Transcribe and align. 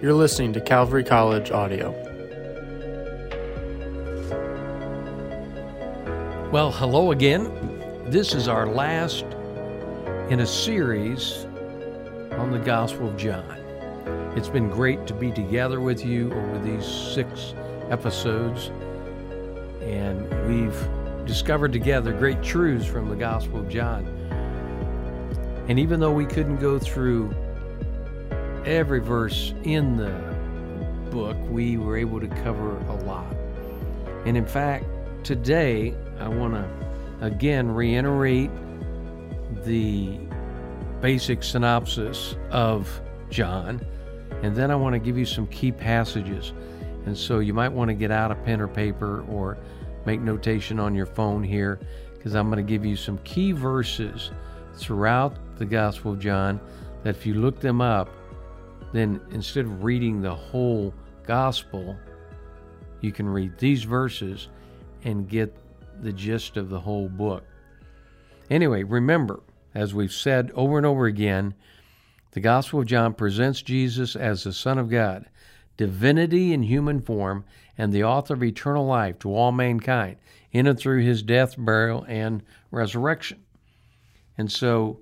You're 0.00 0.14
listening 0.14 0.52
to 0.52 0.60
Calvary 0.60 1.02
College 1.02 1.50
Audio. 1.50 1.90
Well, 6.52 6.70
hello 6.70 7.10
again. 7.10 7.50
This 8.06 8.32
is 8.32 8.46
our 8.46 8.68
last 8.68 9.24
in 10.30 10.38
a 10.38 10.46
series 10.46 11.46
on 12.30 12.52
the 12.52 12.60
Gospel 12.60 13.08
of 13.08 13.16
John. 13.16 13.58
It's 14.36 14.48
been 14.48 14.70
great 14.70 15.04
to 15.08 15.14
be 15.14 15.32
together 15.32 15.80
with 15.80 16.04
you 16.04 16.32
over 16.32 16.60
these 16.60 16.86
six 16.86 17.54
episodes, 17.90 18.70
and 19.82 20.30
we've 20.46 21.26
discovered 21.26 21.72
together 21.72 22.12
great 22.12 22.40
truths 22.40 22.86
from 22.86 23.08
the 23.08 23.16
Gospel 23.16 23.58
of 23.58 23.68
John. 23.68 24.06
And 25.66 25.76
even 25.76 25.98
though 25.98 26.12
we 26.12 26.24
couldn't 26.24 26.58
go 26.58 26.78
through 26.78 27.34
every 28.68 29.00
verse 29.00 29.54
in 29.64 29.96
the 29.96 30.12
book, 31.10 31.36
we 31.48 31.78
were 31.78 31.96
able 31.96 32.20
to 32.20 32.28
cover 32.28 32.76
a 32.76 32.94
lot. 33.04 33.34
And 34.26 34.36
in 34.36 34.44
fact, 34.44 34.84
today 35.24 35.94
I 36.20 36.28
want 36.28 36.52
to 36.52 37.26
again 37.26 37.70
reiterate 37.70 38.50
the 39.64 40.18
basic 41.00 41.42
synopsis 41.42 42.36
of 42.50 43.00
John, 43.30 43.80
and 44.42 44.54
then 44.54 44.70
I 44.70 44.76
want 44.76 44.92
to 44.92 44.98
give 44.98 45.16
you 45.16 45.24
some 45.24 45.46
key 45.46 45.72
passages. 45.72 46.52
And 47.06 47.16
so 47.16 47.38
you 47.38 47.54
might 47.54 47.72
want 47.72 47.88
to 47.88 47.94
get 47.94 48.10
out 48.10 48.30
a 48.30 48.34
pen 48.34 48.60
or 48.60 48.68
paper 48.68 49.24
or 49.30 49.56
make 50.04 50.20
notation 50.20 50.78
on 50.78 50.94
your 50.94 51.06
phone 51.06 51.42
here 51.42 51.80
because 52.16 52.34
I'm 52.34 52.50
going 52.50 52.64
to 52.64 52.70
give 52.70 52.84
you 52.84 52.96
some 52.96 53.16
key 53.18 53.52
verses 53.52 54.30
throughout 54.74 55.34
the 55.56 55.64
Gospel 55.64 56.12
of 56.12 56.18
John 56.18 56.60
that 57.02 57.16
if 57.16 57.24
you 57.24 57.34
look 57.34 57.60
them 57.60 57.80
up, 57.80 58.10
then 58.92 59.20
instead 59.30 59.64
of 59.64 59.84
reading 59.84 60.20
the 60.20 60.34
whole 60.34 60.94
gospel, 61.26 61.96
you 63.00 63.12
can 63.12 63.28
read 63.28 63.56
these 63.58 63.84
verses 63.84 64.48
and 65.04 65.28
get 65.28 65.54
the 66.02 66.12
gist 66.12 66.56
of 66.56 66.68
the 66.68 66.80
whole 66.80 67.08
book. 67.08 67.44
Anyway, 68.50 68.82
remember, 68.82 69.40
as 69.74 69.94
we've 69.94 70.12
said 70.12 70.50
over 70.54 70.78
and 70.78 70.86
over 70.86 71.06
again, 71.06 71.54
the 72.32 72.40
Gospel 72.40 72.80
of 72.80 72.86
John 72.86 73.14
presents 73.14 73.62
Jesus 73.62 74.16
as 74.16 74.44
the 74.44 74.52
Son 74.52 74.78
of 74.78 74.90
God, 74.90 75.26
divinity 75.76 76.52
in 76.52 76.62
human 76.62 77.00
form, 77.00 77.44
and 77.76 77.92
the 77.92 78.04
author 78.04 78.34
of 78.34 78.42
eternal 78.42 78.86
life 78.86 79.18
to 79.20 79.34
all 79.34 79.52
mankind, 79.52 80.16
in 80.52 80.66
and 80.66 80.78
through 80.78 81.02
his 81.02 81.22
death, 81.22 81.54
burial, 81.56 82.04
and 82.08 82.42
resurrection. 82.70 83.42
And 84.36 84.50
so 84.50 85.00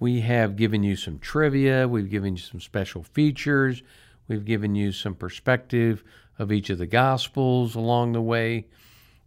we 0.00 0.22
have 0.22 0.56
given 0.56 0.82
you 0.82 0.96
some 0.96 1.18
trivia, 1.18 1.86
we've 1.86 2.10
given 2.10 2.34
you 2.34 2.42
some 2.42 2.60
special 2.60 3.02
features, 3.02 3.82
we've 4.28 4.46
given 4.46 4.74
you 4.74 4.90
some 4.90 5.14
perspective 5.14 6.02
of 6.38 6.50
each 6.50 6.70
of 6.70 6.78
the 6.78 6.86
Gospels 6.86 7.74
along 7.74 8.12
the 8.12 8.22
way. 8.22 8.66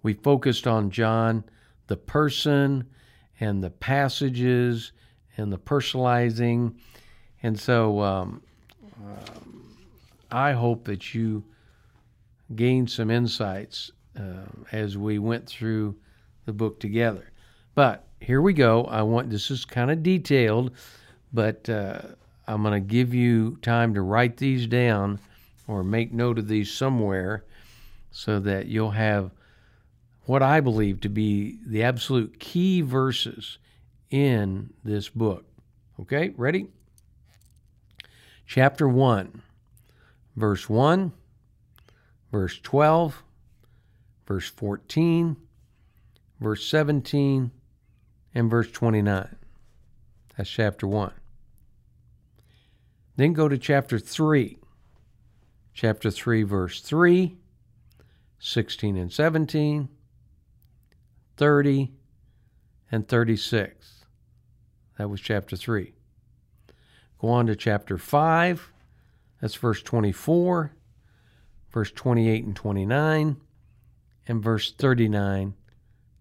We 0.02 0.14
focused 0.14 0.66
on 0.66 0.90
John, 0.90 1.44
the 1.88 1.96
person, 1.96 2.90
and 3.40 3.64
the 3.64 3.70
passages, 3.70 4.92
and 5.38 5.54
the 5.54 5.60
personalizing. 5.60 6.76
And 7.44 7.60
so 7.60 8.02
um, 8.02 8.42
um, 8.98 9.76
I 10.32 10.54
hope 10.54 10.86
that 10.86 11.14
you 11.14 11.44
gained 12.56 12.90
some 12.90 13.12
insights 13.12 13.92
uh, 14.20 14.46
as 14.72 14.98
we 14.98 15.20
went 15.20 15.48
through 15.48 15.96
the 16.46 16.54
book 16.54 16.80
together. 16.80 17.32
But 17.76 18.08
here 18.24 18.42
we 18.42 18.54
go. 18.54 18.86
I 18.86 19.02
want 19.02 19.30
this 19.30 19.52
is 19.52 19.66
kind 19.66 19.92
of 19.92 20.02
detailed, 20.02 20.72
but 21.34 21.68
uh, 21.70 22.02
I'm 22.48 22.62
going 22.62 22.74
to 22.74 22.80
give 22.80 23.14
you 23.14 23.58
time 23.62 23.94
to 23.96 24.02
write 24.02 24.38
these 24.38 24.66
down 24.66 25.20
or 25.68 25.84
make 25.84 26.14
note 26.14 26.40
of 26.40 26.48
these 26.48 26.72
somewhere 26.72 27.44
so 28.12 28.40
that 28.40 28.68
you'll 28.68 28.92
have 28.92 29.32
what 30.26 30.42
I 30.42 30.62
believe 30.62 31.02
to 31.02 31.10
be 31.10 31.60
the 31.66 31.84
absolute 31.84 32.40
key 32.40 32.80
verses 32.80 33.58
in 34.10 34.74
this 34.86 35.10
book. 35.10 35.46
Okay, 36.00 36.34
ready? 36.38 36.68
Chapter 38.48 38.88
1, 38.88 39.42
verse 40.38 40.70
1, 40.70 41.12
verse 42.32 42.60
12, 42.62 43.22
verse 44.26 44.48
14, 44.50 45.36
verse 46.40 46.66
17, 46.66 47.52
and 48.34 48.50
verse 48.50 48.72
29. 48.72 49.36
That's 50.38 50.50
chapter 50.50 50.88
1. 50.88 51.12
Then 53.16 53.34
go 53.34 53.48
to 53.48 53.58
chapter 53.58 54.00
3. 54.00 54.58
Chapter 55.74 56.12
3, 56.12 56.44
verse 56.44 56.82
3, 56.82 57.36
16 58.38 58.96
and 58.96 59.12
17, 59.12 59.90
30, 61.36 61.92
and 62.92 63.08
36. 63.08 64.06
That 64.98 65.10
was 65.10 65.20
chapter 65.20 65.56
3. 65.56 65.94
Go 67.20 67.30
on 67.30 67.48
to 67.48 67.56
chapter 67.56 67.98
5. 67.98 68.72
That's 69.42 69.56
verse 69.56 69.82
24, 69.82 70.72
verse 71.72 71.92
28 71.92 72.46
and 72.46 72.56
29, 72.56 73.38
and 74.28 74.44
verse 74.44 74.72
39. 74.74 75.56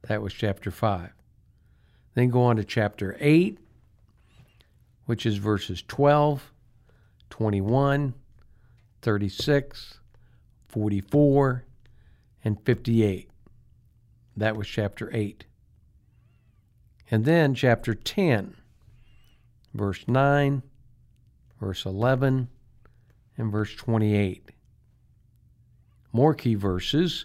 That 0.08 0.22
was 0.22 0.32
chapter 0.32 0.70
5. 0.70 1.10
Then 2.14 2.28
go 2.28 2.42
on 2.42 2.56
to 2.56 2.64
chapter 2.64 3.16
8, 3.18 3.58
which 5.06 5.24
is 5.26 5.36
verses 5.36 5.82
12, 5.88 6.52
21, 7.30 8.14
36, 9.00 9.98
44, 10.68 11.64
and 12.44 12.60
58. 12.64 13.30
That 14.36 14.56
was 14.56 14.66
chapter 14.66 15.10
8. 15.12 15.44
And 17.10 17.24
then 17.24 17.54
chapter 17.54 17.94
10, 17.94 18.56
verse 19.74 20.04
9, 20.06 20.62
verse 21.60 21.84
11, 21.84 22.48
and 23.36 23.52
verse 23.52 23.74
28. 23.74 24.50
More 26.12 26.34
key 26.34 26.54
verses. 26.54 27.24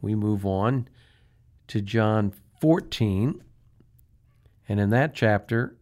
We 0.00 0.14
move 0.14 0.46
on 0.46 0.88
to 1.68 1.80
John 1.80 2.32
14, 2.60 3.42
and 4.68 4.80
in 4.80 4.90
that 4.90 5.14
chapter, 5.14 5.76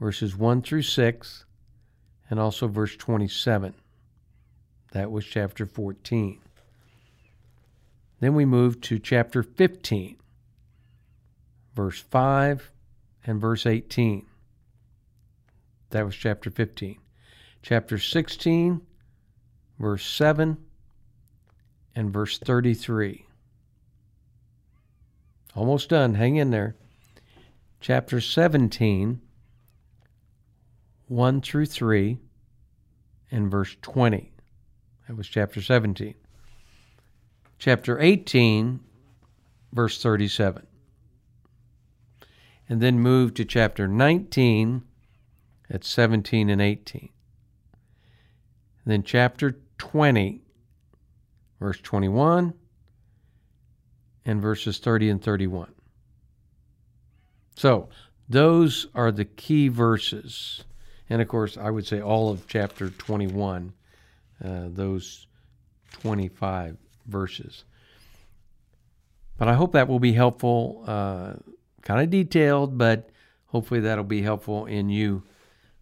verses 0.00 0.36
1 0.36 0.62
through 0.62 0.82
6, 0.82 1.44
and 2.30 2.40
also 2.40 2.66
verse 2.66 2.96
27. 2.96 3.74
That 4.92 5.10
was 5.10 5.24
chapter 5.24 5.66
14. 5.66 6.40
Then 8.20 8.34
we 8.34 8.44
move 8.44 8.80
to 8.82 8.98
chapter 8.98 9.42
15, 9.42 10.16
verse 11.74 12.00
5 12.00 12.70
and 13.26 13.40
verse 13.40 13.66
18. 13.66 14.24
That 15.90 16.06
was 16.06 16.16
chapter 16.16 16.50
15. 16.50 16.98
Chapter 17.62 17.98
16, 17.98 18.80
verse 19.78 20.06
7 20.06 20.56
and 21.94 22.12
verse 22.12 22.38
33. 22.38 23.26
Almost 25.54 25.90
done. 25.90 26.14
Hang 26.14 26.36
in 26.36 26.50
there 26.50 26.76
chapter 27.80 28.20
17, 28.20 29.20
1 31.08 31.40
through 31.40 31.66
3, 31.66 32.18
and 33.30 33.50
verse 33.50 33.76
20. 33.82 34.32
That 35.06 35.16
was 35.16 35.28
chapter 35.28 35.62
17. 35.62 36.14
Chapter 37.58 38.00
18, 38.00 38.80
verse 39.72 40.02
37. 40.02 40.66
And 42.68 42.80
then 42.80 42.98
move 42.98 43.34
to 43.34 43.44
chapter 43.44 43.86
19 43.86 44.82
at 45.70 45.84
17 45.84 46.50
and 46.50 46.60
18. 46.60 47.08
And 48.84 48.92
then 48.92 49.02
chapter 49.02 49.58
20, 49.78 50.42
verse 51.60 51.80
21, 51.80 52.54
and 54.24 54.42
verses 54.42 54.78
30 54.78 55.10
and 55.10 55.22
31. 55.22 55.75
So 57.56 57.88
those 58.28 58.86
are 58.94 59.10
the 59.10 59.24
key 59.24 59.68
verses. 59.68 60.64
And 61.08 61.20
of 61.20 61.28
course, 61.28 61.56
I 61.56 61.70
would 61.70 61.86
say 61.86 62.00
all 62.00 62.30
of 62.30 62.46
chapter 62.46 62.90
21, 62.90 63.72
uh, 64.44 64.64
those 64.68 65.26
25 66.02 66.76
verses. 67.06 67.64
But 69.38 69.48
I 69.48 69.54
hope 69.54 69.72
that 69.72 69.88
will 69.88 70.00
be 70.00 70.12
helpful, 70.12 70.84
uh, 70.86 71.34
kind 71.82 72.00
of 72.00 72.10
detailed, 72.10 72.78
but 72.78 73.10
hopefully 73.46 73.80
that'll 73.80 74.04
be 74.04 74.22
helpful 74.22 74.66
in 74.66 74.88
you 74.88 75.22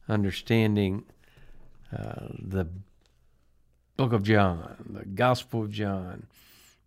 understanding 0.09 1.05
uh, 1.97 2.27
the 2.39 2.69
book 3.97 4.13
of 4.13 4.23
John, 4.23 4.77
the 4.89 5.05
Gospel 5.05 5.63
of 5.63 5.71
John, 5.71 6.27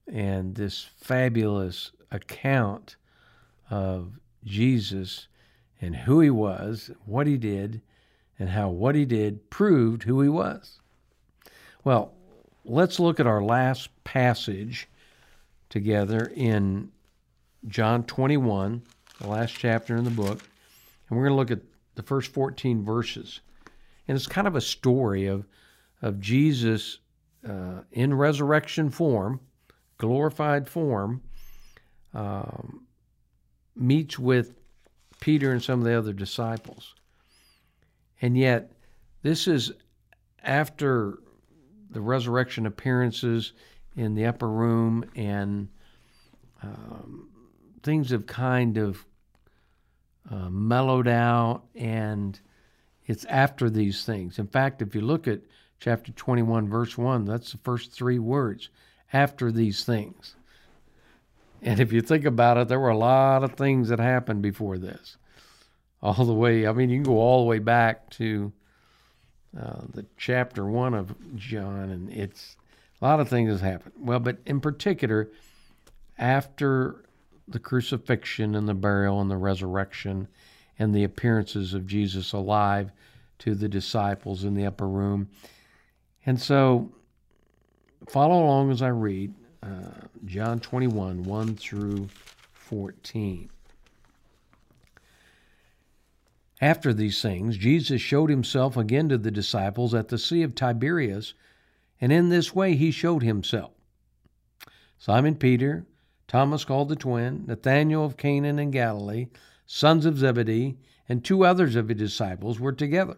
and 0.07 0.55
this 0.55 0.83
fabulous 0.83 1.91
account 2.11 2.95
of 3.69 4.19
Jesus 4.43 5.27
and 5.81 5.95
who 5.95 6.19
he 6.19 6.29
was, 6.29 6.91
what 7.05 7.27
he 7.27 7.37
did, 7.37 7.81
and 8.39 8.49
how 8.49 8.69
what 8.69 8.95
he 8.95 9.05
did 9.05 9.49
proved 9.49 10.03
who 10.03 10.21
he 10.21 10.29
was. 10.29 10.79
Well, 11.83 12.13
let's 12.65 12.99
look 12.99 13.19
at 13.19 13.27
our 13.27 13.43
last 13.43 13.89
passage 14.03 14.87
together 15.69 16.31
in 16.35 16.91
John 17.67 18.03
21, 18.03 18.81
the 19.19 19.27
last 19.27 19.55
chapter 19.57 19.95
in 19.95 20.03
the 20.03 20.09
book. 20.09 20.41
And 21.09 21.17
we're 21.17 21.27
going 21.27 21.33
to 21.33 21.37
look 21.37 21.51
at 21.51 21.65
the 21.95 22.03
first 22.03 22.31
14 22.33 22.83
verses. 22.83 23.41
And 24.07 24.15
it's 24.15 24.27
kind 24.27 24.47
of 24.47 24.55
a 24.55 24.61
story 24.61 25.27
of, 25.27 25.45
of 26.01 26.19
Jesus 26.19 26.99
uh, 27.47 27.81
in 27.91 28.13
resurrection 28.13 28.89
form, 28.89 29.39
glorified 29.97 30.67
form, 30.67 31.21
um, 32.13 32.86
meets 33.79 34.17
with 34.17 34.55
Peter 35.19 35.51
and 35.51 35.63
some 35.63 35.79
of 35.79 35.85
the 35.85 35.97
other 35.97 36.13
disciples. 36.13 36.93
And 38.21 38.37
yet, 38.37 38.71
this 39.21 39.47
is 39.47 39.71
after 40.43 41.19
the 41.89 42.01
resurrection 42.01 42.65
appearances 42.65 43.53
in 43.95 44.15
the 44.15 44.25
upper 44.25 44.49
room, 44.49 45.05
and 45.15 45.69
um, 46.61 47.29
things 47.83 48.11
have 48.11 48.27
kind 48.27 48.77
of 48.77 49.05
uh, 50.29 50.49
mellowed 50.49 51.07
out, 51.07 51.63
and 51.75 52.39
it's 53.05 53.25
after 53.25 53.69
these 53.69 54.05
things. 54.05 54.39
In 54.39 54.47
fact, 54.47 54.81
if 54.81 54.93
you 54.93 55.01
look 55.01 55.27
at 55.27 55.41
chapter 55.79 56.11
21, 56.11 56.69
verse 56.69 56.97
1, 56.97 57.25
that's 57.25 57.51
the 57.51 57.57
first 57.59 57.91
three 57.91 58.19
words 58.19 58.69
after 59.13 59.51
these 59.51 59.83
things. 59.83 60.36
And 61.61 61.79
if 61.79 61.91
you 61.91 62.01
think 62.01 62.25
about 62.25 62.57
it, 62.57 62.67
there 62.67 62.79
were 62.79 62.89
a 62.89 62.97
lot 62.97 63.43
of 63.43 63.53
things 63.53 63.89
that 63.89 63.99
happened 63.99 64.41
before 64.41 64.77
this. 64.77 65.17
All 66.01 66.25
the 66.25 66.33
way, 66.33 66.67
I 66.67 66.73
mean, 66.73 66.89
you 66.89 66.97
can 66.97 67.11
go 67.11 67.19
all 67.19 67.43
the 67.43 67.49
way 67.49 67.59
back 67.59 68.09
to 68.11 68.51
uh, 69.59 69.81
the 69.93 70.05
chapter 70.17 70.65
one 70.65 70.93
of 70.93 71.15
John, 71.35 71.89
and 71.89 72.11
it's 72.11 72.55
a 73.01 73.05
lot 73.05 73.19
of 73.19 73.29
things 73.29 73.49
has 73.49 73.61
happened. 73.61 73.93
Well, 73.99 74.19
but 74.19 74.37
in 74.45 74.61
particular, 74.61 75.29
after 76.19 77.03
the 77.47 77.59
crucifixion 77.59 78.55
and 78.55 78.67
the 78.67 78.73
burial 78.73 79.21
and 79.21 79.31
the 79.31 79.37
resurrection 79.37 80.27
and 80.77 80.93
the 80.93 81.03
appearances 81.03 81.73
of 81.73 81.87
Jesus 81.87 82.33
alive 82.33 82.91
to 83.39 83.55
the 83.55 83.69
disciples 83.69 84.43
in 84.43 84.53
the 84.53 84.65
upper 84.65 84.87
room. 84.87 85.29
And 86.25 86.39
so, 86.39 86.91
follow 88.09 88.43
along 88.43 88.71
as 88.71 88.81
I 88.81 88.89
read 88.89 89.33
uh, 89.67 90.07
John 90.25 90.59
21 90.59 91.23
1 91.23 91.55
through 91.55 92.07
14. 92.53 93.49
After 96.59 96.93
these 96.93 97.21
things, 97.21 97.57
Jesus 97.57 98.01
showed 98.01 98.29
himself 98.29 98.77
again 98.77 99.09
to 99.09 99.17
the 99.17 99.29
disciples 99.29 99.93
at 99.93 100.07
the 100.07 100.17
Sea 100.17 100.41
of 100.41 100.55
Tiberias, 100.55 101.33
and 102.01 102.11
in 102.11 102.29
this 102.29 102.55
way 102.55 102.75
he 102.75 102.89
showed 102.89 103.21
himself. 103.21 103.71
Simon 104.97 105.35
Peter, 105.35 105.85
Thomas 106.27 106.65
called 106.65 106.89
the 106.89 106.95
twin, 106.95 107.45
Nathanael 107.45 108.03
of 108.03 108.17
Cana 108.17 108.47
in 108.47 108.71
Galilee, 108.71 109.27
sons 109.65 110.05
of 110.05 110.17
Zebedee, 110.17 110.77
and 111.07 111.23
two 111.23 111.45
others 111.45 111.75
of 111.75 111.89
his 111.89 111.97
disciples 111.97 112.59
were 112.59 112.73
together. 112.73 113.17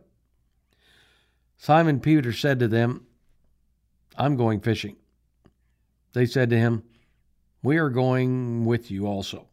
Simon 1.57 1.99
Peter 1.99 2.33
said 2.33 2.59
to 2.59 2.67
them, 2.67 3.05
I'm 4.17 4.35
going 4.35 4.59
fishing. 4.59 4.97
They 6.19 6.25
said 6.25 6.49
to 6.49 6.57
him, 6.59 6.83
We 7.63 7.77
are 7.77 7.89
going 7.89 8.65
with 8.65 8.91
you 8.91 9.07
also. 9.07 9.47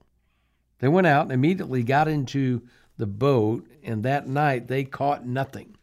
They 0.81 0.89
went 0.89 1.07
out 1.07 1.23
and 1.23 1.31
immediately 1.31 1.85
got 1.85 2.09
into 2.09 2.61
the 2.99 3.07
boat, 3.07 3.69
and 3.85 4.03
that 4.03 4.27
night 4.27 4.67
they 4.67 4.83
caught 4.83 5.25
nothing. 5.25 5.77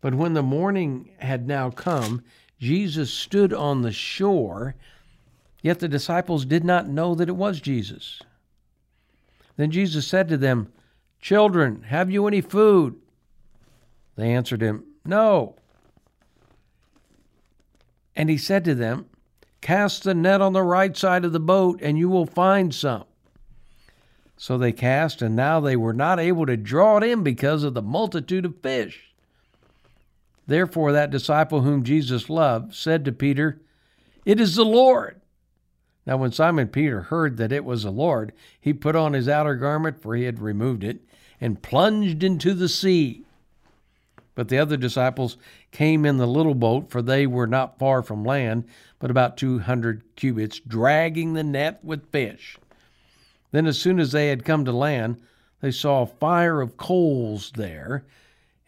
But 0.00 0.14
when 0.14 0.34
the 0.34 0.42
morning 0.42 1.10
had 1.18 1.48
now 1.48 1.70
come, 1.70 2.22
Jesus 2.60 3.12
stood 3.12 3.52
on 3.52 3.82
the 3.82 3.90
shore, 3.90 4.76
yet 5.62 5.80
the 5.80 5.88
disciples 5.88 6.44
did 6.44 6.62
not 6.62 6.86
know 6.86 7.16
that 7.16 7.28
it 7.28 7.34
was 7.34 7.60
Jesus. 7.60 8.22
Then 9.56 9.72
Jesus 9.72 10.06
said 10.06 10.28
to 10.28 10.36
them, 10.36 10.72
Children, 11.20 11.82
have 11.88 12.08
you 12.08 12.28
any 12.28 12.40
food? 12.40 13.00
They 14.14 14.32
answered 14.32 14.62
him, 14.62 14.84
No. 15.04 15.56
And 18.14 18.30
he 18.30 18.38
said 18.38 18.64
to 18.66 18.76
them, 18.76 19.06
Cast 19.62 20.02
the 20.02 20.12
net 20.12 20.40
on 20.42 20.52
the 20.52 20.62
right 20.62 20.94
side 20.94 21.24
of 21.24 21.32
the 21.32 21.40
boat, 21.40 21.80
and 21.80 21.96
you 21.96 22.10
will 22.10 22.26
find 22.26 22.74
some. 22.74 23.04
So 24.36 24.58
they 24.58 24.72
cast, 24.72 25.22
and 25.22 25.36
now 25.36 25.60
they 25.60 25.76
were 25.76 25.92
not 25.92 26.18
able 26.18 26.46
to 26.46 26.56
draw 26.56 26.96
it 26.98 27.04
in 27.04 27.22
because 27.22 27.62
of 27.62 27.72
the 27.72 27.80
multitude 27.80 28.44
of 28.44 28.60
fish. 28.60 29.14
Therefore, 30.48 30.90
that 30.90 31.12
disciple 31.12 31.60
whom 31.60 31.84
Jesus 31.84 32.28
loved 32.28 32.74
said 32.74 33.04
to 33.04 33.12
Peter, 33.12 33.62
It 34.24 34.40
is 34.40 34.56
the 34.56 34.64
Lord. 34.64 35.20
Now, 36.04 36.16
when 36.16 36.32
Simon 36.32 36.66
Peter 36.66 37.02
heard 37.02 37.36
that 37.36 37.52
it 37.52 37.64
was 37.64 37.84
the 37.84 37.92
Lord, 37.92 38.32
he 38.60 38.72
put 38.72 38.96
on 38.96 39.12
his 39.12 39.28
outer 39.28 39.54
garment, 39.54 40.02
for 40.02 40.16
he 40.16 40.24
had 40.24 40.40
removed 40.40 40.82
it, 40.82 41.02
and 41.40 41.62
plunged 41.62 42.24
into 42.24 42.52
the 42.52 42.68
sea. 42.68 43.24
But 44.34 44.48
the 44.48 44.58
other 44.58 44.76
disciples 44.76 45.36
came 45.70 46.06
in 46.06 46.16
the 46.16 46.26
little 46.26 46.54
boat, 46.54 46.90
for 46.90 47.02
they 47.02 47.26
were 47.26 47.46
not 47.46 47.78
far 47.78 48.02
from 48.02 48.24
land, 48.24 48.64
but 48.98 49.10
about 49.10 49.36
two 49.36 49.58
hundred 49.58 50.02
cubits, 50.16 50.58
dragging 50.60 51.34
the 51.34 51.44
net 51.44 51.84
with 51.84 52.10
fish. 52.10 52.58
Then, 53.50 53.66
as 53.66 53.78
soon 53.78 54.00
as 54.00 54.12
they 54.12 54.28
had 54.28 54.44
come 54.44 54.64
to 54.64 54.72
land, 54.72 55.20
they 55.60 55.70
saw 55.70 56.02
a 56.02 56.06
fire 56.06 56.60
of 56.60 56.78
coals 56.78 57.52
there, 57.56 58.06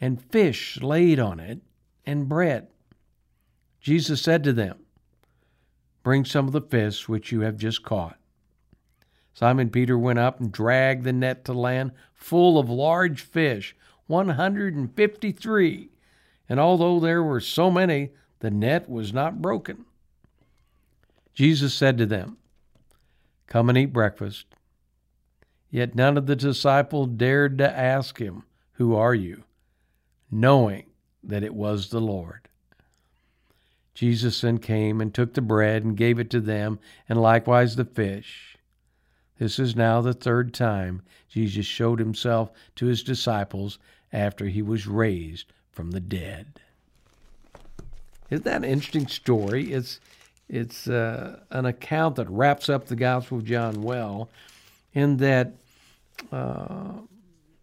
and 0.01 0.23
fish 0.23 0.81
laid 0.83 1.19
on 1.19 1.41
it, 1.41 1.61
and 2.05 2.29
bread. 2.29 2.69
Jesus 3.81 4.21
said 4.21 4.45
to 4.45 4.53
them, 4.53 4.79
Bring 6.03 6.27
some 6.27 6.47
of 6.47 6.53
the 6.53 6.61
fish 6.61 7.09
which 7.09 7.33
you 7.33 7.41
have 7.41 7.57
just 7.57 7.83
caught. 7.83 8.19
Simon 9.33 9.71
Peter 9.71 9.99
went 9.99 10.19
up 10.19 10.39
and 10.39 10.53
dragged 10.53 11.05
the 11.05 11.13
net 11.13 11.45
to 11.47 11.53
land 11.53 11.93
full 12.13 12.59
of 12.59 12.69
large 12.69 13.23
fish, 13.23 13.75
153. 14.07 15.91
And 16.49 16.61
although 16.61 17.01
there 17.01 17.23
were 17.23 17.41
so 17.41 17.71
many, 17.71 18.11
the 18.41 18.51
net 18.51 18.89
was 18.89 19.13
not 19.13 19.41
broken. 19.41 19.85
Jesus 21.33 21.75
said 21.75 21.99
to 21.99 22.07
them, 22.07 22.37
Come 23.47 23.69
and 23.69 23.79
eat 23.79 23.93
breakfast. 23.93 24.47
Yet 25.71 25.95
none 25.95 26.17
of 26.17 26.27
the 26.27 26.37
disciples 26.37 27.09
dared 27.17 27.59
to 27.59 27.79
ask 27.79 28.19
him, 28.19 28.45
Who 28.73 28.95
are 28.95 29.15
you? 29.15 29.45
knowing 30.35 30.85
that 31.23 31.45
it 31.45 31.55
was 31.55 31.89
the 31.89 32.01
Lord. 32.01 32.49
Jesus 33.95 34.41
then 34.41 34.59
came 34.59 35.01
and 35.01 35.15
took 35.15 35.35
the 35.35 35.41
bread 35.41 35.85
and 35.85 35.97
gave 35.97 36.19
it 36.19 36.29
to 36.31 36.41
them, 36.41 36.81
and 37.09 37.21
likewise 37.21 37.77
the 37.77 37.85
fish. 37.85 38.59
This 39.39 39.61
is 39.61 39.77
now 39.77 40.01
the 40.01 40.13
third 40.13 40.53
time 40.53 41.03
Jesus 41.29 41.67
showed 41.67 42.01
himself 42.01 42.51
to 42.77 42.87
his 42.87 43.05
disciples 43.05 43.79
after 44.15 44.47
he 44.47 44.63
was 44.63 44.87
raised 44.87 45.53
from 45.73 45.91
the 45.91 46.01
dead. 46.01 46.61
Isn't 48.31 48.45
that 48.45 48.57
an 48.57 48.65
interesting 48.65 49.09
story? 49.09 49.73
It's 49.73 50.01
it's 50.49 50.89
uh, 50.89 51.41
an 51.51 51.67
account 51.67 52.17
that 52.17 52.29
wraps 52.31 52.69
up 52.69 52.87
the 52.87 52.97
Gospel 52.97 53.39
of 53.39 53.45
John 53.45 53.83
well, 53.83 54.31
in 54.93 55.17
that 55.19 55.55
uh, 56.31 56.93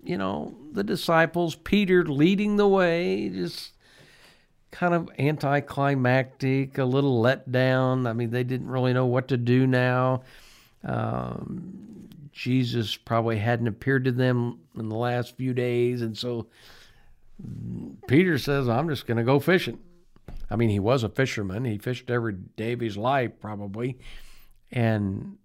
you 0.04 0.18
know, 0.18 0.54
the 0.74 0.84
disciples, 0.84 1.56
Peter 1.56 2.04
leading 2.06 2.58
the 2.58 2.68
way, 2.68 3.30
just 3.30 3.72
kind 4.72 4.94
of 4.94 5.10
anticlimactic, 5.20 6.78
a 6.78 6.86
little 6.86 7.22
let 7.22 7.52
down. 7.52 8.08
I 8.08 8.14
mean, 8.14 8.32
they 8.32 8.44
didn't 8.44 8.70
really 8.70 8.94
know 8.94 9.06
what 9.06 9.28
to 9.30 9.38
do 9.38 9.68
now. 9.68 10.24
Um, 10.84 11.91
Jesus 12.32 12.96
probably 12.96 13.38
hadn't 13.38 13.68
appeared 13.68 14.06
to 14.06 14.12
them 14.12 14.60
in 14.78 14.90
the 14.90 14.96
last 14.96 15.36
few 15.36 15.54
days, 15.54 16.02
and 16.02 16.18
so 16.18 16.48
Peter 18.08 18.38
says, 18.38 18.70
I'm 18.70 18.90
just 18.90 19.08
going 19.08 19.18
to 19.18 19.24
go 19.24 19.40
fishing. 19.40 19.80
I 20.50 20.56
mean, 20.56 20.70
he 20.70 20.80
was 20.80 21.04
a 21.04 21.10
fisherman. 21.10 21.66
He 21.66 21.78
fished 21.78 22.10
every 22.10 22.34
day 22.34 22.74
of 22.74 22.80
his 22.80 22.98
life, 22.98 23.32
probably. 23.40 23.98
And 24.72 25.38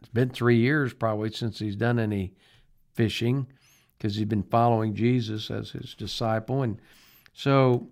it's 0.00 0.08
been 0.08 0.30
three 0.30 0.58
years 0.58 0.92
probably 0.92 1.30
since 1.30 1.58
he's 1.58 1.76
done 1.76 1.98
any 1.98 2.34
fishing 2.92 3.46
because 3.96 4.16
he's 4.16 4.26
been 4.26 4.42
following 4.42 4.94
Jesus 4.94 5.50
as 5.50 5.70
his 5.70 5.94
disciple. 5.94 6.62
And 6.62 6.78
so 7.32 7.88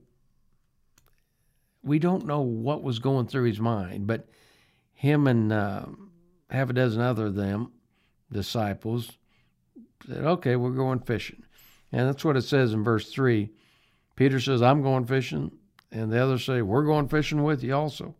we 1.82 1.98
don't 1.98 2.26
know 2.26 2.40
what 2.40 2.82
was 2.82 2.98
going 2.98 3.26
through 3.26 3.44
his 3.44 3.60
mind, 3.60 4.06
but 4.06 4.28
him 4.92 5.26
and 5.26 5.52
uh, 5.52 5.86
half 6.52 6.71
a 6.71 6.73
dozen 6.73 7.00
other 7.00 7.26
of 7.26 7.35
them, 7.35 7.73
disciples, 8.30 9.12
said, 10.06 10.25
Okay, 10.25 10.56
we're 10.56 10.71
going 10.71 11.00
fishing. 11.00 11.42
And 11.90 12.09
that's 12.09 12.25
what 12.25 12.37
it 12.37 12.42
says 12.42 12.73
in 12.73 12.85
verse 12.85 13.11
3. 13.11 13.50
Peter 14.16 14.38
says, 14.38 14.62
I'm 14.62 14.82
going 14.82 15.06
fishing. 15.06 15.52
And 15.90 16.12
the 16.12 16.23
others 16.23 16.44
say, 16.44 16.62
We're 16.62 16.85
going 16.85 17.09
fishing 17.09 17.42
with 17.42 17.62
you 17.62 17.75
also. 17.75 18.14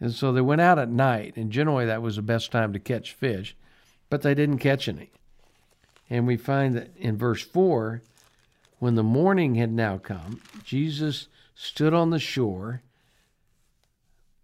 And 0.00 0.12
so 0.12 0.32
they 0.32 0.40
went 0.40 0.62
out 0.62 0.78
at 0.78 0.88
night, 0.88 1.36
and 1.36 1.50
generally 1.50 1.84
that 1.86 2.02
was 2.02 2.16
the 2.16 2.22
best 2.22 2.50
time 2.50 2.72
to 2.72 2.78
catch 2.78 3.12
fish, 3.12 3.54
but 4.08 4.22
they 4.22 4.34
didn't 4.34 4.58
catch 4.58 4.88
any. 4.88 5.10
And 6.08 6.26
we 6.26 6.38
find 6.38 6.74
that 6.74 6.96
in 6.96 7.18
verse 7.18 7.42
4, 7.42 8.02
When 8.78 8.94
the 8.94 9.02
morning 9.02 9.56
had 9.56 9.72
now 9.72 9.98
come, 9.98 10.40
Jesus 10.64 11.28
stood 11.54 11.92
on 11.92 12.08
the 12.08 12.18
shore, 12.18 12.82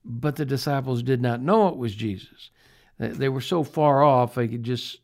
but 0.04 0.36
the 0.36 0.44
disciples 0.44 1.02
did 1.02 1.22
not 1.22 1.40
know 1.40 1.68
it 1.68 1.78
was 1.78 1.94
Jesus. 1.94 2.50
They 2.98 3.28
were 3.28 3.40
so 3.40 3.62
far 3.62 4.02
off, 4.02 4.34
they 4.34 4.48
could 4.48 4.62
just 4.62 5.00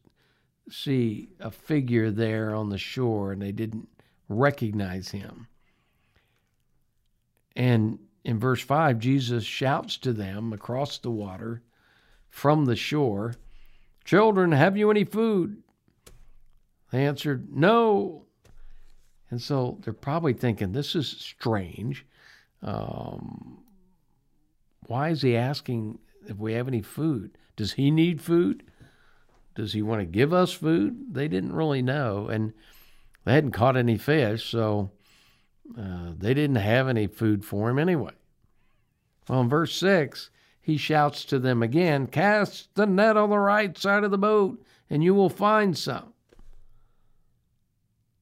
see 0.70 1.28
a 1.40 1.50
figure 1.50 2.10
there 2.10 2.54
on 2.54 2.70
the 2.70 2.78
shore 2.78 3.32
and 3.32 3.42
they 3.42 3.52
didn't 3.52 3.88
recognize 4.28 5.10
him. 5.10 5.46
And 7.54 7.98
in 8.24 8.38
verse 8.38 8.62
5, 8.62 8.98
Jesus 8.98 9.44
shouts 9.44 9.98
to 9.98 10.12
them 10.12 10.52
across 10.52 10.98
the 10.98 11.10
water 11.10 11.62
from 12.30 12.64
the 12.64 12.76
shore, 12.76 13.34
Children, 14.04 14.52
have 14.52 14.76
you 14.76 14.90
any 14.90 15.04
food? 15.04 15.62
They 16.90 17.06
answered, 17.06 17.54
No. 17.54 18.24
And 19.30 19.40
so 19.40 19.78
they're 19.82 19.92
probably 19.92 20.34
thinking, 20.34 20.72
this 20.72 20.94
is 20.94 21.08
strange. 21.08 22.04
Um, 22.62 23.62
why 24.86 25.08
is 25.08 25.22
he 25.22 25.36
asking 25.36 25.98
if 26.26 26.36
we 26.36 26.52
have 26.54 26.68
any 26.68 26.82
food? 26.82 27.38
Does 27.56 27.72
he 27.72 27.90
need 27.90 28.20
food? 28.20 28.62
Does 29.54 29.72
he 29.72 29.82
want 29.82 30.00
to 30.00 30.06
give 30.06 30.32
us 30.32 30.52
food? 30.52 31.14
They 31.14 31.28
didn't 31.28 31.52
really 31.52 31.82
know. 31.82 32.28
And 32.28 32.54
they 33.24 33.34
hadn't 33.34 33.52
caught 33.52 33.76
any 33.76 33.98
fish, 33.98 34.50
so 34.50 34.90
uh, 35.78 36.12
they 36.18 36.34
didn't 36.34 36.56
have 36.56 36.88
any 36.88 37.06
food 37.06 37.44
for 37.44 37.70
him 37.70 37.78
anyway. 37.78 38.12
Well, 39.28 39.42
in 39.42 39.48
verse 39.48 39.74
6, 39.76 40.30
he 40.60 40.76
shouts 40.76 41.24
to 41.26 41.38
them 41.38 41.62
again 41.62 42.06
Cast 42.06 42.74
the 42.74 42.86
net 42.86 43.16
on 43.16 43.30
the 43.30 43.38
right 43.38 43.76
side 43.76 44.04
of 44.04 44.10
the 44.10 44.18
boat, 44.18 44.64
and 44.88 45.02
you 45.04 45.14
will 45.14 45.30
find 45.30 45.76
some. 45.76 46.12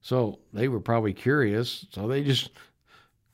So 0.00 0.40
they 0.52 0.68
were 0.68 0.80
probably 0.80 1.12
curious. 1.12 1.87
So 1.92 2.08
they 2.08 2.22
just 2.22 2.50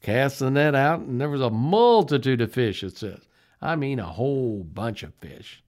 cast 0.03 0.41
the 0.41 0.51
net 0.51 0.75
out, 0.75 1.01
and 1.01 1.21
there 1.21 1.31
was 1.31 1.41
a 1.41 1.51
multitude 1.51 2.41
of 2.41 2.53
fish, 2.53 2.83
it 2.83 2.97
says. 2.97 3.21
I 3.63 3.77
mean, 3.77 3.99
a 3.99 4.07
whole 4.07 4.63
bunch 4.63 5.03
of 5.03 5.15
fish, 5.15 5.63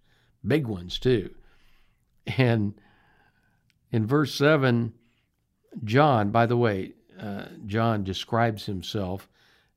big 0.48 0.66
ones 0.66 0.98
too. 0.98 1.30
And 2.36 2.74
in 3.92 4.06
verse 4.06 4.34
7, 4.34 4.92
John, 5.84 6.30
by 6.30 6.46
the 6.46 6.56
way, 6.56 6.92
uh, 7.18 7.46
John 7.66 8.04
describes 8.04 8.66
himself 8.66 9.28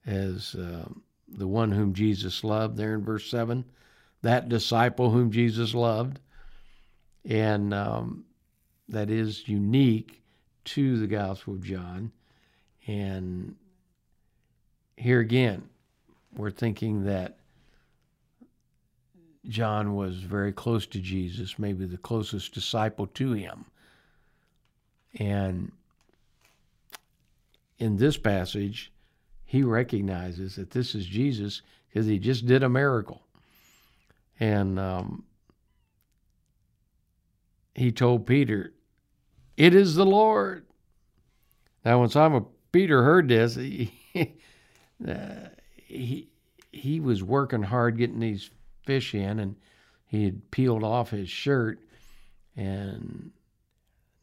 as 0.06 0.56
uh, 0.56 0.88
the 1.28 1.48
one 1.48 1.72
whom 1.72 1.94
Jesus 1.94 2.44
loved, 2.44 2.78
there 2.78 2.96
in 2.96 3.04
verse 3.04 3.30
7, 3.30 3.66
that 4.22 4.50
disciple 4.50 5.12
whom 5.12 5.32
Jesus 5.32 5.74
loved. 5.74 6.20
And 7.24 7.74
um, 7.74 8.26
that 8.90 9.10
is 9.10 9.48
unique 9.48 10.22
to 10.66 10.98
the 10.98 11.08
Gospel 11.08 11.54
of 11.54 11.64
John. 11.64 12.12
And 12.88 13.56
here 14.98 15.20
again, 15.20 15.70
we're 16.36 16.52
thinking 16.52 17.06
that 17.06 17.38
John 19.48 19.96
was 19.96 20.18
very 20.18 20.54
close 20.54 20.86
to 20.88 21.00
Jesus, 21.00 21.58
maybe 21.58 21.86
the 21.86 21.98
closest 21.98 22.54
disciple 22.54 23.08
to 23.08 23.34
him. 23.34 23.66
And 25.16 25.72
in 27.80 27.98
this 27.98 28.18
passage, 28.18 28.92
he 29.44 29.64
recognizes 29.64 30.56
that 30.56 30.72
this 30.72 30.96
is 30.96 31.06
Jesus 31.06 31.62
because 31.88 32.06
he 32.06 32.20
just 32.20 32.46
did 32.46 32.64
a 32.64 32.70
miracle. 32.70 33.24
And 34.40 34.80
um, 34.80 35.24
he 37.76 37.92
told 37.92 38.26
Peter, 38.26 38.74
it 39.58 39.76
is 39.76 39.96
the 39.96 40.06
Lord. 40.06 40.66
Now, 41.84 42.00
when 42.00 42.10
Simon 42.10 42.46
Peter 42.72 43.04
heard 43.04 43.28
this, 43.28 43.56
he, 43.56 43.92
uh, 45.08 45.50
he, 45.76 46.30
he 46.72 47.00
was 47.00 47.24
working 47.24 47.64
hard 47.64 47.98
getting 47.98 48.20
these 48.20 48.50
fish 48.84 49.14
in, 49.14 49.40
and 49.40 49.56
he 50.08 50.26
had 50.26 50.52
peeled 50.52 50.84
off 50.84 51.12
his 51.12 51.30
shirt, 51.30 51.80
and 52.56 53.32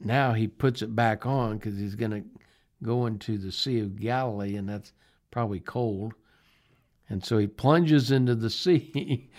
now 0.00 0.32
he 0.32 0.46
puts 0.46 0.82
it 0.82 0.94
back 0.94 1.26
on 1.26 1.56
because 1.56 1.78
he's 1.78 1.94
going 1.94 2.10
to 2.10 2.24
go 2.82 3.06
into 3.06 3.38
the 3.38 3.50
Sea 3.50 3.80
of 3.80 3.96
Galilee, 3.96 4.56
and 4.56 4.68
that's 4.68 4.92
probably 5.30 5.60
cold. 5.60 6.14
And 7.08 7.24
so 7.24 7.38
he 7.38 7.46
plunges 7.46 8.10
into 8.10 8.34
the 8.34 8.50
sea. 8.64 9.30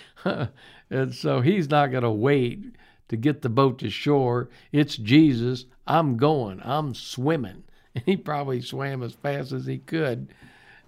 and 0.90 1.14
so 1.14 1.42
he's 1.42 1.70
not 1.70 1.92
going 1.92 2.04
to 2.04 2.12
wait 2.12 2.76
to 3.10 3.18
get 3.18 3.42
the 3.42 3.50
boat 3.50 3.80
to 3.80 3.90
shore. 3.90 4.50
It's 4.72 4.98
Jesus. 4.98 5.66
I'm 5.86 6.18
going. 6.18 6.62
I'm 6.64 6.94
swimming. 6.94 7.64
And 7.96 8.04
he 8.06 8.18
probably 8.18 8.62
swam 8.62 9.02
as 9.02 9.14
fast 9.14 9.52
as 9.52 9.66
he 9.66 9.80
could. 9.80 10.32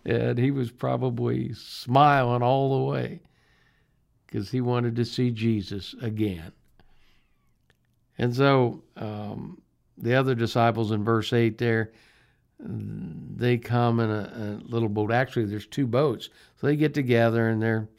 And 0.05 0.37
he 0.37 0.51
was 0.51 0.69
probably 0.69 1.51
smiling 1.53 2.43
all 2.43 2.77
the 2.77 2.91
way 2.91 3.21
because 4.31 4.49
he 4.49 4.61
wanted 4.61 4.95
to 4.95 5.03
see 5.03 5.29
Jesus 5.29 5.93
again. 6.01 6.53
And 8.17 8.33
so 8.33 8.81
um, 8.95 9.61
the 9.97 10.15
other 10.15 10.35
disciples 10.35 10.91
in 10.91 11.03
verse 11.03 11.33
8 11.33 11.57
there, 11.57 11.91
they 12.59 13.57
come 13.57 13.99
in 13.99 14.09
a, 14.09 14.13
a, 14.13 14.47
little 14.67 14.87
boat. 14.87 15.11
Actually, 15.11 15.45
there's 15.45 15.67
two 15.67 15.87
boats. 15.87 16.29
So 16.59 16.67
they 16.67 16.75
get 16.75 16.93
together 16.93 17.49
and 17.49 17.61
they're 17.61 17.89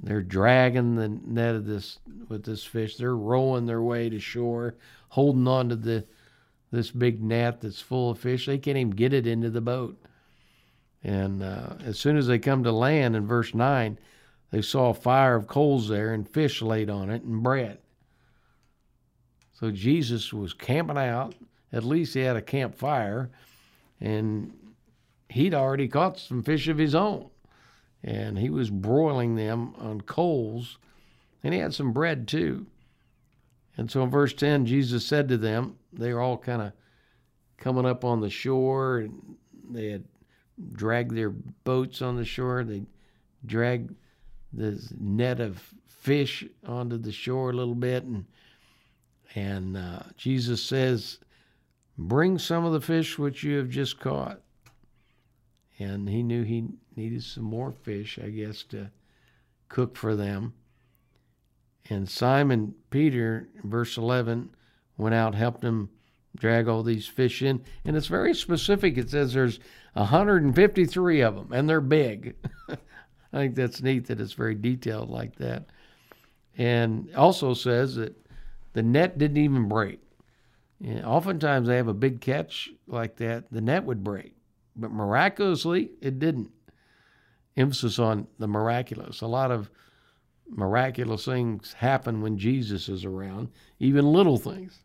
they're 0.00 0.22
dragging 0.22 0.94
the 0.94 1.08
net 1.08 1.56
of 1.56 1.66
this 1.66 1.98
with 2.28 2.44
this 2.44 2.62
fish. 2.62 2.96
They're 2.96 3.16
rowing 3.16 3.66
their 3.66 3.82
way 3.82 4.08
to 4.08 4.20
shore, 4.20 4.76
holding 5.08 5.48
on 5.48 5.70
to 5.70 5.76
the 5.76 6.04
this 6.70 6.90
big 6.90 7.20
net 7.22 7.62
that's 7.62 7.80
full 7.80 8.10
of 8.10 8.18
fish. 8.18 8.46
They 8.46 8.58
can't 8.58 8.76
even 8.76 8.90
get 8.90 9.12
it 9.12 9.26
into 9.26 9.50
the 9.50 9.62
boat. 9.62 9.98
And 11.02 11.42
uh, 11.42 11.74
as 11.82 11.98
soon 11.98 12.16
as 12.16 12.26
they 12.26 12.38
come 12.38 12.62
to 12.64 12.72
land 12.72 13.16
in 13.16 13.26
verse 13.26 13.54
9, 13.54 13.98
they 14.50 14.62
saw 14.62 14.90
a 14.90 14.94
fire 14.94 15.36
of 15.36 15.46
coals 15.46 15.88
there 15.88 16.12
and 16.12 16.28
fish 16.28 16.62
laid 16.62 16.90
on 16.90 17.10
it 17.10 17.22
and 17.22 17.42
bread. 17.42 17.78
So 19.52 19.70
Jesus 19.70 20.32
was 20.32 20.52
camping 20.52 20.98
out. 20.98 21.34
At 21.72 21.84
least 21.84 22.14
he 22.14 22.20
had 22.20 22.36
a 22.36 22.42
campfire. 22.42 23.30
And 24.00 24.52
he'd 25.28 25.54
already 25.54 25.88
caught 25.88 26.18
some 26.18 26.42
fish 26.42 26.68
of 26.68 26.78
his 26.78 26.94
own 26.94 27.30
and 28.02 28.38
he 28.38 28.50
was 28.50 28.70
broiling 28.70 29.34
them 29.34 29.74
on 29.78 30.00
coals, 30.00 30.78
and 31.42 31.52
he 31.52 31.60
had 31.60 31.74
some 31.74 31.92
bread 31.92 32.28
too. 32.28 32.66
And 33.76 33.90
so 33.90 34.02
in 34.02 34.10
verse 34.10 34.32
10, 34.32 34.66
Jesus 34.66 35.04
said 35.06 35.28
to 35.28 35.36
them, 35.36 35.76
they 35.92 36.12
were 36.12 36.20
all 36.20 36.38
kind 36.38 36.62
of 36.62 36.72
coming 37.56 37.86
up 37.86 38.04
on 38.04 38.20
the 38.20 38.30
shore, 38.30 38.98
and 38.98 39.36
they 39.70 39.90
had 39.90 40.04
dragged 40.72 41.14
their 41.14 41.30
boats 41.30 42.02
on 42.02 42.16
the 42.16 42.24
shore. 42.24 42.64
They 42.64 42.84
dragged 43.44 43.94
this 44.52 44.92
net 44.98 45.40
of 45.40 45.62
fish 45.86 46.44
onto 46.66 46.96
the 46.96 47.12
shore 47.12 47.50
a 47.50 47.54
little 47.54 47.74
bit, 47.74 48.04
and 48.04 48.24
and 49.34 49.76
uh, 49.76 50.00
Jesus 50.16 50.62
says, 50.62 51.18
"Bring 51.96 52.38
some 52.38 52.64
of 52.64 52.72
the 52.72 52.80
fish 52.80 53.18
which 53.18 53.42
you 53.42 53.58
have 53.58 53.68
just 53.68 53.98
caught." 54.00 54.40
And 55.78 56.08
he 56.08 56.22
knew 56.22 56.42
he 56.42 56.68
needed 56.96 57.22
some 57.22 57.44
more 57.44 57.70
fish, 57.70 58.18
I 58.22 58.30
guess, 58.30 58.64
to 58.64 58.90
cook 59.68 59.96
for 59.96 60.16
them. 60.16 60.54
And 61.88 62.08
Simon 62.08 62.74
Peter, 62.90 63.48
verse 63.62 63.96
11, 63.96 64.50
went 64.96 65.14
out, 65.14 65.34
helped 65.34 65.62
him 65.62 65.88
drag 66.36 66.68
all 66.68 66.82
these 66.82 67.06
fish 67.06 67.42
in. 67.42 67.62
And 67.84 67.96
it's 67.96 68.08
very 68.08 68.34
specific. 68.34 68.98
It 68.98 69.10
says 69.10 69.32
there's 69.32 69.60
153 69.94 71.20
of 71.20 71.34
them, 71.36 71.52
and 71.52 71.68
they're 71.68 71.80
big. 71.80 72.34
I 73.32 73.38
think 73.38 73.54
that's 73.54 73.82
neat 73.82 74.06
that 74.06 74.20
it's 74.20 74.32
very 74.32 74.54
detailed 74.54 75.10
like 75.10 75.36
that. 75.36 75.66
And 76.56 77.14
also 77.14 77.54
says 77.54 77.96
that 77.96 78.16
the 78.72 78.82
net 78.82 79.18
didn't 79.18 79.36
even 79.36 79.68
break. 79.68 80.00
And 80.82 81.04
oftentimes 81.04 81.68
they 81.68 81.76
have 81.76 81.88
a 81.88 81.94
big 81.94 82.20
catch 82.20 82.70
like 82.86 83.16
that, 83.16 83.50
the 83.50 83.60
net 83.60 83.84
would 83.84 84.02
break. 84.02 84.34
But 84.76 84.92
miraculously, 84.92 85.90
it 86.00 86.18
didn't 86.18 86.50
emphasis 87.56 87.98
on 87.98 88.26
the 88.38 88.46
miraculous. 88.46 89.20
A 89.20 89.26
lot 89.26 89.50
of 89.50 89.70
miraculous 90.48 91.24
things 91.24 91.72
happen 91.74 92.20
when 92.20 92.38
Jesus 92.38 92.88
is 92.88 93.04
around, 93.04 93.48
even 93.80 94.12
little 94.12 94.38
things. 94.38 94.78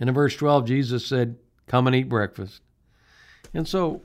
And 0.00 0.08
in 0.08 0.14
verse 0.14 0.36
12, 0.36 0.66
Jesus 0.66 1.04
said, 1.04 1.36
Come 1.66 1.86
and 1.86 1.96
eat 1.96 2.08
breakfast. 2.08 2.62
And 3.52 3.66
so 3.66 4.00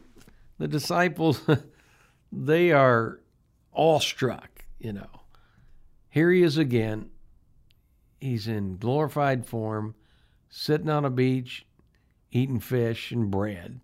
the 0.57 0.67
disciples, 0.67 1.41
they 2.35 2.71
are 2.71 3.19
awestruck, 3.73 4.65
you 4.79 4.93
know. 4.93 5.21
Here 6.09 6.31
he 6.31 6.41
is 6.43 6.57
again. 6.57 7.09
He's 8.19 8.47
in 8.47 8.77
glorified 8.77 9.45
form, 9.45 9.95
sitting 10.49 10.89
on 10.89 11.05
a 11.05 11.09
beach, 11.09 11.65
eating 12.31 12.59
fish 12.59 13.11
and 13.11 13.29
bread 13.29 13.81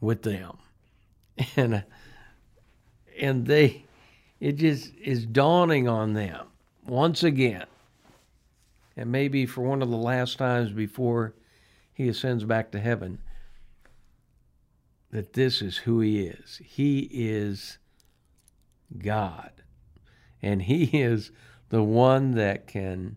with 0.00 0.22
them. 0.22 0.58
And 1.56 1.84
and 3.18 3.46
they 3.46 3.84
it 4.40 4.56
just 4.56 4.94
is 4.96 5.26
dawning 5.26 5.88
on 5.88 6.14
them 6.14 6.46
once 6.86 7.22
again 7.22 7.66
and 8.96 9.10
maybe 9.10 9.46
for 9.46 9.62
one 9.62 9.82
of 9.82 9.90
the 9.90 9.96
last 9.96 10.38
times 10.38 10.72
before 10.72 11.34
he 11.92 12.08
ascends 12.08 12.44
back 12.44 12.70
to 12.70 12.80
heaven 12.80 13.18
that 15.12 15.34
this 15.34 15.62
is 15.62 15.76
who 15.76 16.00
He 16.00 16.22
is. 16.22 16.60
He 16.64 17.00
is 17.12 17.78
God. 18.98 19.52
And 20.42 20.62
He 20.62 20.84
is 21.00 21.30
the 21.68 21.82
one 21.82 22.32
that 22.32 22.66
can 22.66 23.16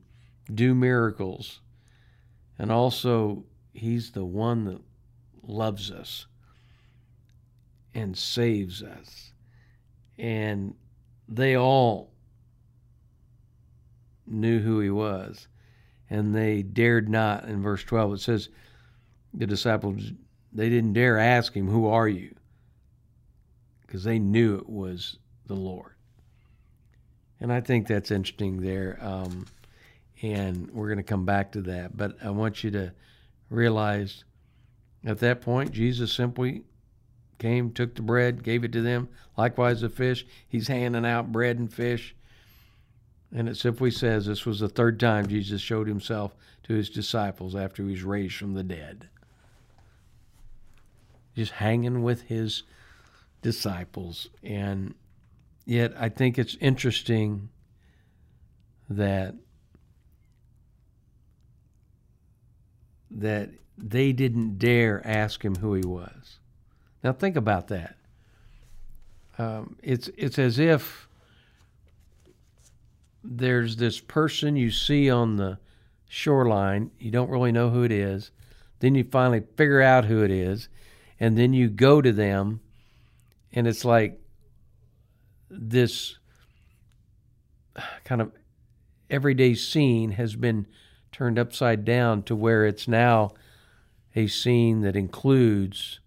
do 0.54 0.76
miracles. 0.76 1.62
And 2.60 2.72
also, 2.72 3.44
He's 3.74 4.12
the 4.12 4.26
one 4.26 4.66
that 4.66 4.82
loves 5.44 5.92
us 5.92 6.28
and 7.94 8.18
saves 8.18 8.84
us. 8.84 9.32
And 10.18 10.76
they 11.28 11.58
all 11.58 12.12
knew 14.28 14.60
who 14.60 14.80
He 14.80 14.90
was. 14.90 15.48
And 16.10 16.36
they 16.36 16.62
dared 16.62 17.10
not, 17.10 17.46
in 17.46 17.62
verse 17.62 17.84
12, 17.84 18.14
it 18.14 18.20
says, 18.22 18.50
the 19.34 19.48
disciples, 19.48 20.12
they 20.56 20.70
didn't 20.70 20.94
dare 20.94 21.20
ask 21.20 21.54
Him, 21.54 21.68
Who 21.68 21.88
are 21.88 22.08
you? 22.08 22.34
Because 23.86 24.04
they 24.04 24.20
knew 24.20 24.56
it 24.58 24.70
was 24.70 25.18
the 25.46 25.56
Lord. 25.56 25.94
And 27.40 27.52
I 27.52 27.62
think 27.62 27.88
that's 27.88 28.12
interesting 28.12 28.62
there. 28.62 28.98
Um, 29.02 29.46
and 30.22 30.72
we're 30.72 30.88
going 30.88 30.98
to 30.98 31.04
come 31.04 31.26
back 31.26 31.52
to 31.52 31.62
that. 31.64 31.96
But 31.96 32.16
I 32.24 32.30
want 32.30 32.64
you 32.64 32.72
to 32.72 32.94
realize 33.50 34.24
at 35.06 35.20
that 35.20 35.42
point, 35.42 35.72
Jesus 35.72 36.12
simply 36.14 36.64
came, 37.38 37.72
took 37.72 37.96
the 37.96 38.02
bread, 38.02 38.44
gave 38.44 38.64
it 38.64 38.72
to 38.72 38.82
them. 38.82 39.10
Likewise, 39.38 39.82
the 39.82 39.90
fish. 39.90 40.26
He's 40.48 40.68
handing 40.68 41.06
out 41.06 41.32
bread 41.32 41.60
and 41.60 41.72
fish. 41.72 42.16
And 43.34 43.50
it 43.50 43.58
simply 43.58 43.92
says 43.92 44.26
this 44.26 44.46
was 44.46 44.62
the 44.62 44.70
third 44.70 45.00
time 45.00 45.28
Jesus 45.28 45.62
showed 45.62 45.88
himself 45.88 46.36
to 46.64 46.74
his 46.74 46.90
disciples 46.90 47.56
after 47.56 47.84
he 47.84 47.92
was 47.92 48.04
raised 48.04 48.36
from 48.36 48.54
the 48.54 48.64
dead. 48.64 49.10
Just 51.36 51.54
hanging 51.54 52.02
with 52.02 52.24
his 52.24 52.64
disciples. 53.42 54.30
And 54.42 54.96
Yet 55.66 55.96
I 56.00 56.10
think 56.10 56.38
it's 56.38 56.56
interesting 56.62 57.50
that 58.88 59.34
that 63.10 63.50
they 63.78 64.14
didn't 64.14 64.60
dare 64.60 65.06
ask 65.06 65.44
him 65.44 65.56
who 65.56 65.74
he 65.74 65.86
was. 65.86 66.40
Now 67.04 67.14
think 67.14 67.36
about 67.36 67.68
that. 67.70 67.98
Um, 69.40 69.76
it's 69.82 70.10
it's 70.16 70.38
as 70.38 70.60
if 70.60 71.10
there's 73.24 73.78
this 73.78 74.00
person 74.00 74.56
you 74.56 74.70
see 74.70 75.10
on 75.10 75.38
the 75.38 75.58
shoreline. 76.08 76.92
You 77.00 77.10
don't 77.10 77.32
really 77.32 77.52
know 77.52 77.72
who 77.72 77.82
it 77.82 77.92
is. 77.92 78.30
Then 78.80 78.94
you 78.94 79.04
finally 79.04 79.42
figure 79.58 79.82
out 79.82 80.06
who 80.06 80.22
it 80.22 80.30
is, 80.30 80.70
and 81.20 81.38
then 81.38 81.54
you 81.54 81.70
go 81.70 82.02
to 82.02 82.12
them, 82.12 82.60
and 83.54 83.68
it's 83.68 83.86
like 83.86 84.20
this 85.50 86.18
kind 88.04 88.22
of 88.22 88.32
everyday 89.10 89.54
scene 89.54 90.12
has 90.12 90.36
been 90.36 90.68
turned 91.12 91.40
upside 91.40 91.86
down 91.86 92.24
to 92.24 92.36
where 92.36 92.66
it's 92.66 92.88
now 92.88 93.32
a 94.16 94.28
scene 94.28 94.82
that 94.82 94.96
includes 94.96 96.00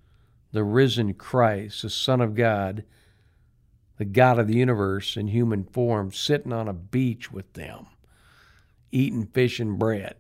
the 0.53 0.65
risen 0.65 1.15
Christ, 1.15 1.83
the 1.83 1.91
Son 1.91 2.21
of 2.21 2.35
God, 2.35 2.85
the 3.97 4.05
God 4.05 4.39
of 4.39 4.47
the 4.47 4.57
universe 4.57 5.17
in 5.17 5.29
human 5.29 5.65
form, 5.65 6.13
sitting 6.13 6.53
on 6.53 6.69
a 6.69 6.73
beach 6.73 7.31
with 7.33 7.53
them, 7.55 7.87
eating 8.91 9.27
fish 9.27 9.61
and 9.61 9.79
bread. 9.79 10.17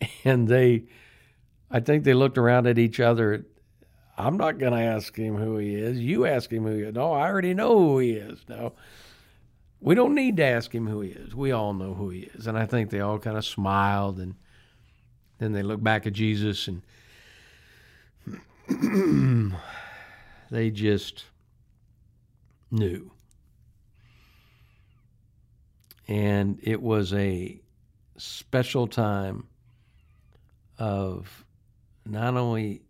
And 0.24 0.46
they, 0.48 0.84
I 1.70 1.80
think 1.80 2.04
they 2.04 2.12
looked 2.12 2.36
around 2.36 2.66
at 2.66 2.78
each 2.78 3.00
other 3.00 3.46
I'm 4.18 4.36
not 4.36 4.58
going 4.58 4.72
to 4.72 4.80
ask 4.80 5.14
him 5.14 5.36
who 5.36 5.58
he 5.58 5.74
is. 5.74 5.98
You 5.98 6.26
ask 6.26 6.50
him 6.50 6.64
who 6.64 6.76
he 6.76 6.82
is. 6.82 6.94
No, 6.94 7.12
I 7.12 7.28
already 7.28 7.52
know 7.52 7.78
who 7.78 7.98
he 7.98 8.12
is. 8.12 8.38
No, 8.48 8.72
we 9.80 9.94
don't 9.94 10.14
need 10.14 10.38
to 10.38 10.44
ask 10.44 10.74
him 10.74 10.86
who 10.86 11.02
he 11.02 11.10
is. 11.10 11.34
We 11.34 11.52
all 11.52 11.74
know 11.74 11.94
who 11.94 12.08
he 12.08 12.30
is. 12.34 12.46
And 12.46 12.56
I 12.58 12.66
think 12.66 12.90
they 12.90 13.00
all 13.00 13.18
kind 13.18 13.36
of 13.36 13.44
smiled 13.44 14.18
and 14.18 14.34
then 15.38 15.52
they 15.52 15.62
looked 15.62 15.84
back 15.84 16.06
at 16.06 16.14
Jesus 16.14 16.68
and 16.68 16.82
they 20.50 20.70
just 20.70 21.26
knew. 22.70 23.10
And 26.08 26.58
it 26.62 26.80
was 26.80 27.12
a 27.12 27.60
special 28.16 28.86
time 28.86 29.46
of 30.78 31.44
not 32.06 32.36
only 32.36 32.82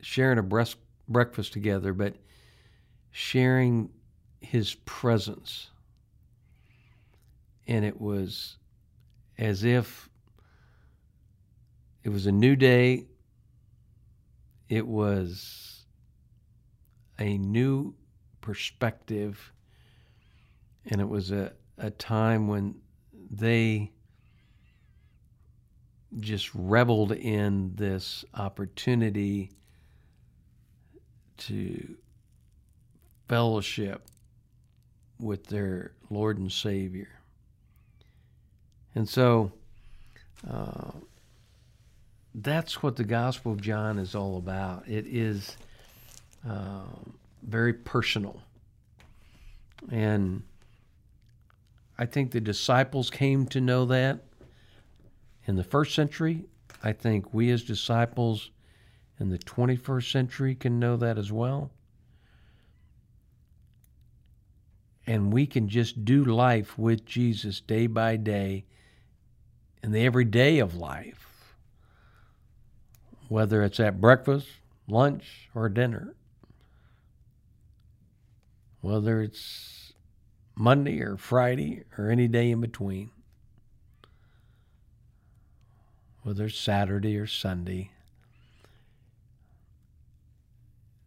sharing 0.00 0.38
a 0.38 0.42
breast, 0.42 0.76
breakfast 1.08 1.52
together, 1.52 1.92
but 1.92 2.16
sharing 3.10 3.90
his 4.40 4.74
presence. 4.84 5.70
And 7.66 7.84
it 7.84 8.00
was 8.00 8.56
as 9.38 9.64
if 9.64 10.08
it 12.02 12.08
was 12.08 12.26
a 12.26 12.32
new 12.32 12.56
day, 12.56 13.06
it 14.68 14.86
was 14.86 15.84
a 17.18 17.36
new 17.36 17.94
perspective, 18.40 19.52
and 20.86 21.00
it 21.00 21.08
was 21.08 21.30
a, 21.30 21.52
a 21.78 21.90
time 21.90 22.48
when 22.48 22.74
they 23.30 23.92
just 26.18 26.50
reveled 26.54 27.12
in 27.12 27.72
this 27.76 28.24
opportunity 28.34 29.52
to 31.40 31.96
fellowship 33.28 34.02
with 35.18 35.46
their 35.46 35.92
Lord 36.08 36.38
and 36.38 36.50
Savior. 36.50 37.08
And 38.94 39.08
so 39.08 39.52
uh, 40.50 40.92
that's 42.34 42.82
what 42.82 42.96
the 42.96 43.04
Gospel 43.04 43.52
of 43.52 43.60
John 43.60 43.98
is 43.98 44.14
all 44.14 44.36
about. 44.36 44.88
It 44.88 45.06
is 45.06 45.56
uh, 46.48 46.86
very 47.42 47.72
personal. 47.72 48.40
And 49.90 50.42
I 51.98 52.06
think 52.06 52.30
the 52.30 52.40
disciples 52.40 53.10
came 53.10 53.46
to 53.46 53.60
know 53.60 53.84
that 53.86 54.20
in 55.46 55.56
the 55.56 55.64
first 55.64 55.94
century. 55.94 56.44
I 56.82 56.92
think 56.92 57.34
we 57.34 57.50
as 57.50 57.62
disciples 57.62 58.50
in 59.20 59.28
the 59.28 59.38
21st 59.38 60.10
century 60.10 60.54
can 60.54 60.80
know 60.80 60.96
that 60.96 61.18
as 61.18 61.30
well. 61.30 61.70
And 65.06 65.32
we 65.32 65.46
can 65.46 65.68
just 65.68 66.04
do 66.04 66.24
life 66.24 66.78
with 66.78 67.04
Jesus 67.04 67.60
day 67.60 67.86
by 67.86 68.16
day 68.16 68.64
in 69.82 69.92
the 69.92 70.04
everyday 70.04 70.58
of 70.58 70.74
life, 70.74 71.54
whether 73.28 73.62
it's 73.62 73.78
at 73.78 74.00
breakfast, 74.00 74.48
lunch, 74.88 75.50
or 75.54 75.68
dinner, 75.68 76.14
whether 78.80 79.20
it's 79.20 79.92
Monday 80.54 81.00
or 81.00 81.16
Friday 81.16 81.84
or 81.98 82.08
any 82.08 82.28
day 82.28 82.50
in 82.50 82.60
between, 82.60 83.10
whether 86.22 86.46
it's 86.46 86.58
Saturday 86.58 87.18
or 87.18 87.26
Sunday. 87.26 87.90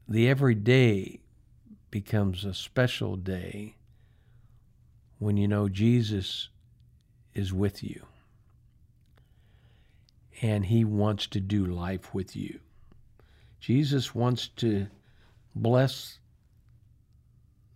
The 0.07 0.27
everyday 0.27 1.19
becomes 1.89 2.43
a 2.43 2.53
special 2.53 3.15
day 3.15 3.75
when 5.19 5.37
you 5.37 5.47
know 5.47 5.69
Jesus 5.69 6.49
is 7.33 7.53
with 7.53 7.83
you 7.83 8.03
and 10.41 10.65
he 10.65 10.83
wants 10.83 11.27
to 11.27 11.39
do 11.39 11.65
life 11.65 12.13
with 12.13 12.35
you. 12.35 12.59
Jesus 13.59 14.13
wants 14.13 14.49
to 14.57 14.87
bless 15.55 16.19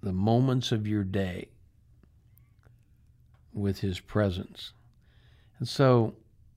the 0.02 0.12
moments 0.12 0.72
of 0.72 0.86
your 0.86 1.04
day 1.04 1.48
with 3.54 3.80
his 3.80 4.00
presence. 4.00 4.74
And 5.60 5.68
so 5.68 6.14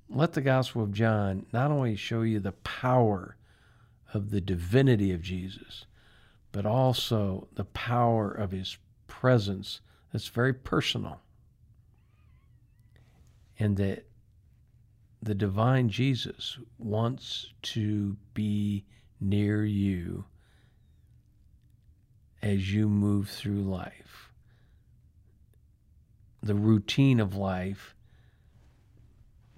let 0.09 0.33
the 0.33 0.41
Gospel 0.41 0.83
of 0.83 0.93
John 0.93 1.47
not 1.53 1.71
only 1.71 1.95
show 1.95 2.23
you 2.23 2.41
the 2.41 2.53
power 2.53 3.37
of 4.13 4.31
the 4.31 4.41
divinity 4.41 5.13
of 5.13 5.23
Jesus, 5.23 5.85
but 6.53 6.67
also 6.67 7.49
the 7.55 7.65
power 7.65 8.31
of 8.31 8.51
his 8.51 8.77
presence 9.07 9.81
that's 10.13 10.29
very 10.29 10.55
personal. 10.55 11.21
And 13.59 13.77
that 13.77 14.07
the 15.23 15.35
divine 15.35 15.91
Jesus 15.91 16.59
wants 16.79 17.53
to 17.63 18.17
be 18.33 18.85
near 19.21 19.65
you 19.65 20.25
as 22.43 22.73
you 22.73 22.89
move 22.89 23.29
through 23.29 23.63
life. 23.63 24.33
The 26.43 26.55
routine 26.55 27.21
of 27.21 27.37
life 27.37 27.95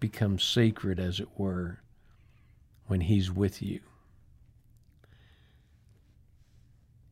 becomes 0.01 0.43
sacred, 0.43 0.99
as 0.99 1.21
it 1.21 1.29
were, 1.39 1.79
when 2.89 3.03
He's 3.03 3.31
with 3.31 3.63
you. 3.63 3.81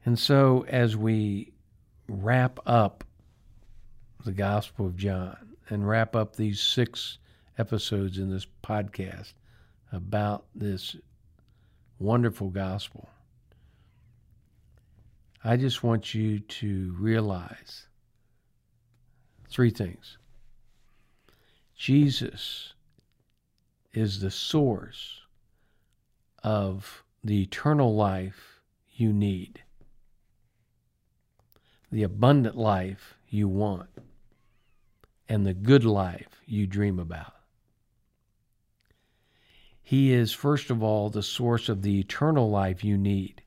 And 0.04 0.18
so, 0.18 0.64
as 0.68 0.96
we 0.96 1.52
wrap 2.08 2.58
up 2.66 3.04
the 4.24 4.32
Gospel 4.32 4.86
of 4.86 4.96
John 4.96 5.56
and 5.68 5.86
wrap 5.86 6.16
up 6.16 6.36
these 6.36 6.60
six 6.60 7.18
episodes 7.58 8.18
in 8.18 8.30
this 8.30 8.46
podcast 8.62 9.34
about 9.92 10.44
this 10.54 10.96
wonderful 11.98 12.48
gospel, 12.48 13.08
I 15.42 15.56
just 15.56 15.82
want 15.82 16.14
you 16.14 16.40
to 16.40 16.94
realize 16.98 17.86
three 19.48 19.70
things. 19.70 20.18
Jesus 21.76 22.74
is 23.92 24.20
the 24.20 24.30
source 24.30 25.20
of 26.42 27.04
the 27.24 27.42
eternal 27.42 27.94
life 27.94 28.60
you 28.92 29.12
need, 29.12 29.62
the 31.90 32.02
abundant 32.02 32.56
life 32.56 33.16
you 33.28 33.48
want, 33.48 33.90
and 35.28 35.46
the 35.46 35.54
good 35.54 35.84
life 35.84 36.40
you 36.46 36.66
dream 36.66 36.98
about. 36.98 37.34
He 39.82 40.12
is, 40.12 40.32
first 40.32 40.70
of 40.70 40.82
all, 40.82 41.10
the 41.10 41.22
source 41.22 41.68
of 41.68 41.82
the 41.82 41.98
eternal 41.98 42.48
life 42.48 42.84
you 42.84 42.96
need. 42.96 43.42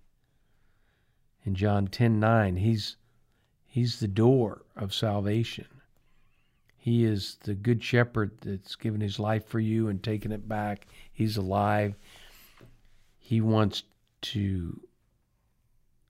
In 1.45 1.55
John 1.55 1.87
10 1.87 2.19
9, 2.19 2.57
he's, 2.57 2.97
he's 3.65 3.99
the 3.99 4.07
door 4.07 4.63
of 4.75 4.93
salvation. 4.93 5.67
He 6.75 7.05
is 7.05 7.37
the 7.43 7.53
good 7.53 7.81
shepherd 7.81 8.31
that's 8.41 8.75
given 8.75 8.99
his 8.99 9.19
life 9.19 9.47
for 9.47 9.61
you 9.61 9.87
and 9.87 10.03
taken 10.03 10.33
it 10.33 10.49
back. 10.49 10.85
He's 11.13 11.37
alive. 11.37 11.95
He 13.19 13.39
wants 13.39 13.83
to 14.23 14.81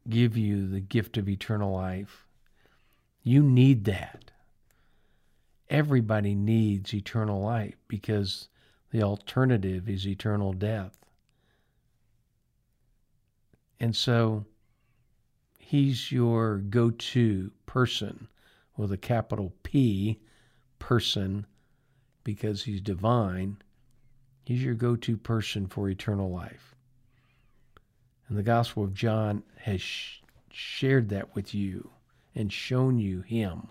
give 0.09 0.37
you 0.37 0.67
the 0.67 0.79
gift 0.79 1.17
of 1.17 1.29
eternal 1.29 1.73
life. 1.73 2.27
You 3.23 3.41
need 3.41 3.85
that. 3.85 4.31
Everybody 5.69 6.35
needs 6.35 6.93
eternal 6.93 7.41
life 7.41 7.77
because 7.87 8.49
the 8.91 9.01
alternative 9.01 9.89
is 9.89 10.05
eternal 10.05 10.53
death. 10.53 10.97
And 13.79 13.95
so 13.95 14.45
he's 15.57 16.11
your 16.11 16.57
go 16.57 16.91
to 16.91 17.51
person 17.65 18.27
with 18.77 18.91
a 18.91 18.97
capital 18.97 19.53
P 19.63 20.19
person 20.79 21.45
because 22.23 22.63
he's 22.63 22.81
divine. 22.81 23.57
He's 24.45 24.63
your 24.63 24.75
go 24.75 24.95
to 24.97 25.17
person 25.17 25.67
for 25.67 25.89
eternal 25.89 26.29
life. 26.29 26.72
And 28.33 28.39
the 28.39 28.43
Gospel 28.43 28.83
of 28.83 28.95
John 28.95 29.43
has 29.57 29.79
sh- 29.79 30.23
shared 30.49 31.09
that 31.09 31.35
with 31.35 31.53
you 31.53 31.91
and 32.33 32.51
shown 32.51 32.97
you 32.97 33.21
him. 33.21 33.67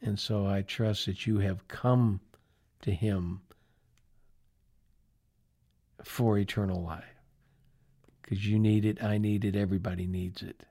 And 0.00 0.18
so 0.18 0.46
I 0.46 0.62
trust 0.62 1.04
that 1.04 1.26
you 1.26 1.40
have 1.40 1.68
come 1.68 2.20
to 2.80 2.90
him 2.90 3.42
for 6.02 6.38
eternal 6.38 6.82
life. 6.82 7.04
Because 8.22 8.46
you 8.46 8.58
need 8.58 8.86
it, 8.86 9.04
I 9.04 9.18
need 9.18 9.44
it, 9.44 9.54
everybody 9.54 10.06
needs 10.06 10.42
it. 10.42 10.62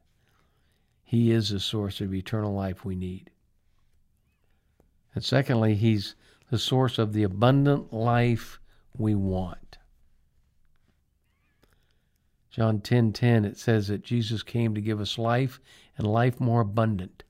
He 1.04 1.30
is 1.30 1.50
the 1.50 1.60
source 1.60 2.02
of 2.02 2.16
eternal 2.16 2.56
life 2.56 2.84
we 2.84 2.96
need. 2.96 3.30
And 5.14 5.24
secondly, 5.24 5.76
He's 5.76 6.16
the 6.50 6.58
source 6.58 6.98
of 6.98 7.14
the 7.14 7.22
abundant 7.22 7.94
life 7.94 8.60
we 8.98 9.14
want. 9.14 9.65
John 12.56 12.80
10:10 12.80 12.84
10, 12.84 13.12
10, 13.12 13.46
it 13.46 13.58
says 13.58 13.90
that 13.90 14.02
Jesus 14.02 14.42
came 14.42 14.76
to 14.76 14.82
give 14.82 15.02
us 15.02 15.18
life 15.18 15.60
and 15.98 16.08
life 16.08 16.40
more 16.40 16.62
abundant. 16.62 17.26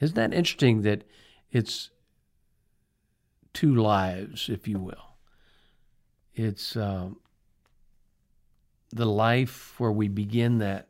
Isn't 0.00 0.14
that 0.14 0.32
interesting 0.32 0.82
that 0.82 1.02
it's 1.50 1.90
two 3.52 3.74
lives, 3.74 4.48
if 4.48 4.68
you 4.68 4.78
will? 4.78 5.16
It's 6.36 6.76
um, 6.76 7.18
the 8.92 9.06
life 9.06 9.74
where 9.80 9.90
we 9.90 10.06
begin 10.06 10.58
that 10.58 10.86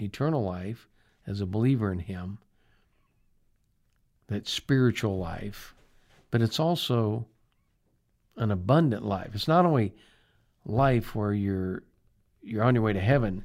eternal 0.00 0.42
life 0.42 0.88
as 1.28 1.40
a 1.40 1.46
believer 1.46 1.92
in 1.92 2.00
Him, 2.00 2.38
that 4.26 4.48
spiritual 4.48 5.16
life, 5.16 5.76
but 6.32 6.42
it's 6.42 6.58
also 6.58 7.24
an 8.36 8.50
abundant 8.50 9.04
life. 9.04 9.30
It's 9.34 9.46
not 9.46 9.64
only 9.64 9.94
life 10.64 11.14
where 11.14 11.32
you're 11.32 11.84
you're 12.42 12.64
on 12.64 12.74
your 12.74 12.84
way 12.84 12.92
to 12.92 13.00
heaven, 13.00 13.44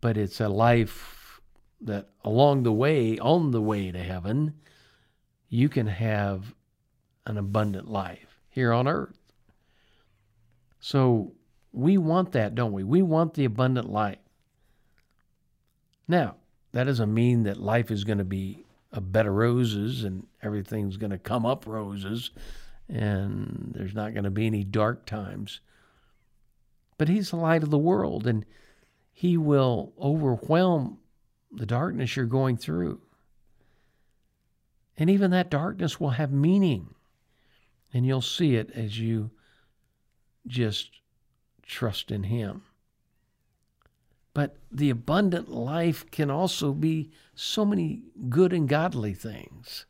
but 0.00 0.16
it's 0.16 0.40
a 0.40 0.48
life 0.48 1.40
that 1.80 2.08
along 2.24 2.62
the 2.62 2.72
way, 2.72 3.18
on 3.18 3.50
the 3.50 3.60
way 3.60 3.90
to 3.90 3.98
heaven, 3.98 4.54
you 5.48 5.68
can 5.68 5.86
have 5.86 6.54
an 7.26 7.36
abundant 7.38 7.88
life 7.90 8.40
here 8.48 8.72
on 8.72 8.88
earth. 8.88 9.18
So 10.80 11.32
we 11.72 11.98
want 11.98 12.32
that, 12.32 12.54
don't 12.54 12.72
we? 12.72 12.84
We 12.84 13.02
want 13.02 13.34
the 13.34 13.44
abundant 13.44 13.90
life. 13.90 14.18
Now, 16.06 16.36
that 16.72 16.84
doesn't 16.84 17.12
mean 17.12 17.44
that 17.44 17.56
life 17.56 17.90
is 17.90 18.04
going 18.04 18.18
to 18.18 18.24
be 18.24 18.64
a 18.92 19.00
bed 19.00 19.26
of 19.26 19.34
roses 19.34 20.04
and 20.04 20.26
everything's 20.42 20.96
going 20.96 21.10
to 21.10 21.18
come 21.18 21.46
up 21.46 21.66
roses 21.66 22.30
and 22.88 23.72
there's 23.74 23.94
not 23.94 24.12
going 24.12 24.24
to 24.24 24.30
be 24.30 24.46
any 24.46 24.64
dark 24.64 25.06
times. 25.06 25.60
But 26.98 27.08
He's 27.08 27.30
the 27.30 27.36
light 27.36 27.62
of 27.62 27.70
the 27.70 27.78
world 27.78 28.26
and 28.26 28.44
He 29.12 29.36
will 29.36 29.92
overwhelm 30.00 30.98
the 31.50 31.66
darkness 31.66 32.16
you're 32.16 32.26
going 32.26 32.56
through. 32.56 33.00
And 34.96 35.10
even 35.10 35.30
that 35.32 35.50
darkness 35.50 35.98
will 35.98 36.10
have 36.10 36.32
meaning. 36.32 36.94
And 37.92 38.06
you'll 38.06 38.22
see 38.22 38.56
it 38.56 38.70
as 38.72 38.98
you 38.98 39.30
just 40.46 40.90
trust 41.62 42.10
in 42.10 42.24
Him. 42.24 42.62
But 44.34 44.56
the 44.70 44.90
abundant 44.90 45.48
life 45.48 46.10
can 46.10 46.30
also 46.30 46.72
be 46.72 47.12
so 47.34 47.64
many 47.64 48.02
good 48.28 48.52
and 48.52 48.68
godly 48.68 49.14
things. 49.14 49.86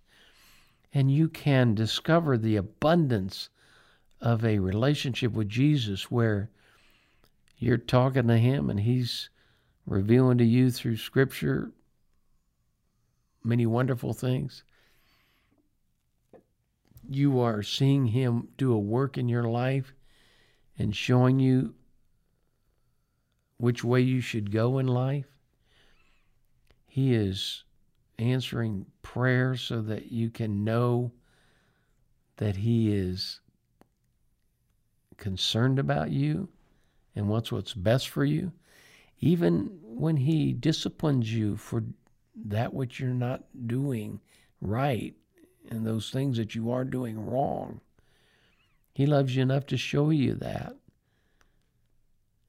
And 0.92 1.10
you 1.10 1.28
can 1.28 1.74
discover 1.74 2.36
the 2.36 2.56
abundance 2.56 3.48
of 4.20 4.44
a 4.44 4.58
relationship 4.58 5.32
with 5.32 5.48
Jesus 5.48 6.10
where 6.10 6.50
you're 7.58 7.78
talking 7.78 8.28
to 8.28 8.38
Him 8.38 8.70
and 8.70 8.80
He's 8.80 9.30
revealing 9.86 10.38
to 10.38 10.44
you 10.44 10.70
through 10.70 10.96
Scripture 10.96 11.72
many 13.42 13.66
wonderful 13.66 14.12
things. 14.12 14.64
You 17.08 17.40
are 17.40 17.62
seeing 17.62 18.06
Him 18.06 18.48
do 18.56 18.72
a 18.72 18.78
work 18.78 19.18
in 19.18 19.28
your 19.28 19.44
life 19.44 19.92
and 20.78 20.96
showing 20.96 21.38
you 21.38 21.74
which 23.58 23.84
way 23.84 24.00
you 24.00 24.20
should 24.20 24.50
go 24.50 24.78
in 24.78 24.86
life. 24.86 25.26
He 26.86 27.14
is 27.14 27.64
answering 28.18 28.86
prayer 29.02 29.56
so 29.56 29.82
that 29.82 30.10
you 30.10 30.30
can 30.30 30.64
know 30.64 31.12
that 32.36 32.56
He 32.56 32.92
is 32.92 33.40
concerned 35.16 35.78
about 35.78 36.10
you 36.10 36.48
and 37.14 37.28
wants 37.28 37.52
what's 37.52 37.74
best 37.74 38.08
for 38.08 38.24
you. 38.24 38.52
Even 39.20 39.78
when 39.82 40.16
He 40.16 40.52
disciplines 40.52 41.32
you 41.32 41.56
for 41.56 41.84
that 42.46 42.74
which 42.74 42.98
you're 43.00 43.10
not 43.10 43.44
doing 43.66 44.20
right 44.60 45.14
and 45.70 45.86
those 45.86 46.10
things 46.10 46.36
that 46.36 46.54
you 46.54 46.70
are 46.70 46.84
doing 46.84 47.24
wrong, 47.24 47.80
He 48.92 49.06
loves 49.06 49.34
you 49.34 49.42
enough 49.42 49.66
to 49.66 49.76
show 49.76 50.10
you 50.10 50.34
that. 50.34 50.74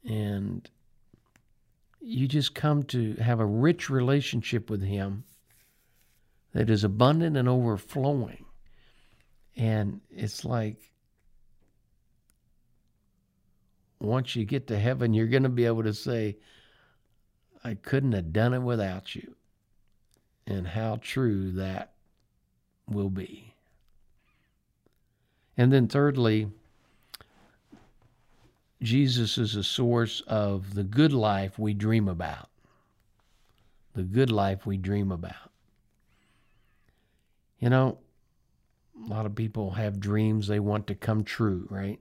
And 0.03 0.69
you 2.01 2.27
just 2.27 2.53
come 2.53 2.83
to 2.83 3.15
have 3.15 3.39
a 3.39 3.45
rich 3.45 3.89
relationship 3.89 4.69
with 4.69 4.83
Him 4.83 5.23
that 6.53 6.69
is 6.69 6.83
abundant 6.83 7.35
and 7.35 7.49
overflowing. 7.49 8.45
And 9.57 10.01
it's 10.09 10.45
like 10.45 10.91
once 14.05 14.35
you 14.35 14.45
get 14.45 14.67
to 14.67 14.79
heaven, 14.79 15.13
you're 15.13 15.27
going 15.27 15.43
to 15.43 15.49
be 15.49 15.65
able 15.65 15.83
to 15.83 15.93
say, 15.93 16.37
I 17.63 17.73
couldn't 17.73 18.13
have 18.13 18.31
done 18.31 18.53
it 18.53 18.59
without 18.59 19.15
you. 19.15 19.35
And 20.47 20.67
how 20.67 20.99
true 21.01 21.51
that 21.53 21.93
will 22.87 23.09
be. 23.09 23.53
And 25.57 25.73
then, 25.73 25.87
thirdly, 25.87 26.49
Jesus 28.81 29.37
is 29.37 29.55
a 29.55 29.63
source 29.63 30.21
of 30.27 30.75
the 30.75 30.83
good 30.83 31.13
life 31.13 31.57
we 31.57 31.73
dream 31.73 32.07
about. 32.07 32.49
The 33.93 34.03
good 34.03 34.29
life 34.29 34.65
we 34.65 34.77
dream 34.77 35.11
about. 35.11 35.51
You 37.59 37.69
know, 37.69 37.97
a 39.03 39.09
lot 39.09 39.25
of 39.25 39.33
people 39.33 39.71
have 39.71 39.99
dreams 39.99 40.47
they 40.47 40.59
want 40.59 40.87
to 40.87 40.95
come 40.95 41.23
true, 41.23 41.65
right? 41.69 41.99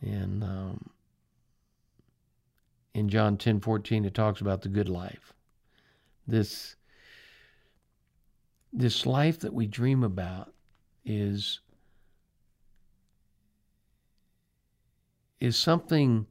And 0.00 0.44
um, 0.44 0.90
in 2.94 3.08
John 3.08 3.36
10 3.36 3.60
14, 3.60 4.04
it 4.04 4.14
talks 4.14 4.40
about 4.40 4.62
the 4.62 4.68
good 4.68 4.88
life. 4.88 5.32
This, 6.26 6.76
this 8.72 9.06
life 9.06 9.38
that 9.40 9.52
we 9.52 9.66
dream 9.66 10.02
about 10.02 10.52
is, 11.04 11.60
is 15.40 15.56
something, 15.56 16.26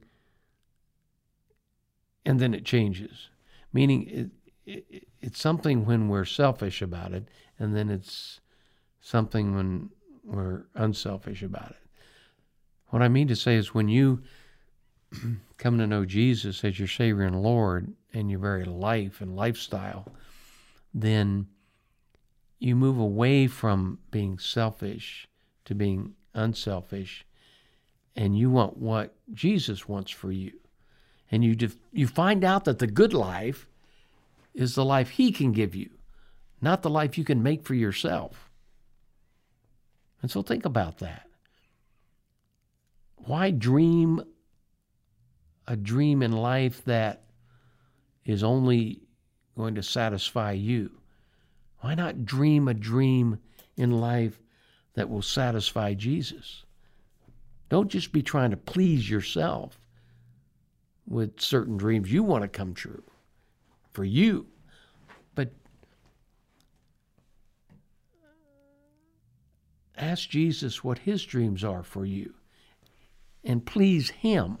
and 2.24 2.38
then 2.38 2.52
it 2.52 2.64
changes. 2.64 3.30
Meaning, 3.72 4.08
it, 4.08 4.30
it, 4.66 5.08
it's 5.20 5.40
something 5.40 5.86
when 5.86 6.08
we're 6.08 6.24
selfish 6.24 6.82
about 6.82 7.12
it, 7.12 7.28
and 7.58 7.74
then 7.74 7.90
it's 7.90 8.40
something 9.00 9.54
when 9.54 9.90
we're 10.24 10.64
unselfish 10.74 11.42
about 11.42 11.70
it. 11.70 11.85
What 12.88 13.02
I 13.02 13.08
mean 13.08 13.28
to 13.28 13.36
say 13.36 13.56
is 13.56 13.74
when 13.74 13.88
you 13.88 14.22
come 15.58 15.78
to 15.78 15.86
know 15.86 16.04
Jesus 16.04 16.64
as 16.64 16.78
your 16.78 16.88
Savior 16.88 17.24
and 17.24 17.42
Lord 17.42 17.94
in 18.12 18.28
your 18.28 18.40
very 18.40 18.64
life 18.64 19.20
and 19.20 19.36
lifestyle, 19.36 20.06
then 20.94 21.48
you 22.58 22.74
move 22.74 22.98
away 22.98 23.46
from 23.46 23.98
being 24.10 24.38
selfish 24.38 25.28
to 25.64 25.74
being 25.74 26.14
unselfish, 26.32 27.26
and 28.14 28.38
you 28.38 28.50
want 28.50 28.76
what 28.76 29.14
Jesus 29.34 29.88
wants 29.88 30.10
for 30.10 30.32
you. 30.32 30.52
And 31.30 31.44
you, 31.44 31.56
def- 31.56 31.76
you 31.92 32.06
find 32.06 32.44
out 32.44 32.64
that 32.64 32.78
the 32.78 32.86
good 32.86 33.12
life 33.12 33.66
is 34.54 34.74
the 34.74 34.84
life 34.84 35.10
He 35.10 35.32
can 35.32 35.52
give 35.52 35.74
you, 35.74 35.90
not 36.60 36.82
the 36.82 36.90
life 36.90 37.18
you 37.18 37.24
can 37.24 37.42
make 37.42 37.64
for 37.64 37.74
yourself. 37.74 38.48
And 40.22 40.30
so 40.30 40.40
think 40.42 40.64
about 40.64 40.98
that. 40.98 41.25
Why 43.26 43.50
dream 43.50 44.22
a 45.66 45.76
dream 45.76 46.22
in 46.22 46.30
life 46.30 46.84
that 46.84 47.24
is 48.24 48.44
only 48.44 49.02
going 49.56 49.74
to 49.74 49.82
satisfy 49.82 50.52
you? 50.52 50.92
Why 51.80 51.96
not 51.96 52.24
dream 52.24 52.68
a 52.68 52.74
dream 52.74 53.40
in 53.76 53.90
life 53.90 54.40
that 54.94 55.10
will 55.10 55.22
satisfy 55.22 55.94
Jesus? 55.94 56.64
Don't 57.68 57.90
just 57.90 58.12
be 58.12 58.22
trying 58.22 58.52
to 58.52 58.56
please 58.56 59.10
yourself 59.10 59.76
with 61.08 61.40
certain 61.40 61.76
dreams 61.76 62.12
you 62.12 62.22
want 62.22 62.42
to 62.42 62.48
come 62.48 62.74
true 62.74 63.02
for 63.92 64.04
you. 64.04 64.46
But 65.34 65.50
ask 69.96 70.28
Jesus 70.28 70.84
what 70.84 70.98
his 70.98 71.24
dreams 71.24 71.64
are 71.64 71.82
for 71.82 72.06
you 72.06 72.32
and 73.46 73.64
please 73.64 74.10
him 74.10 74.58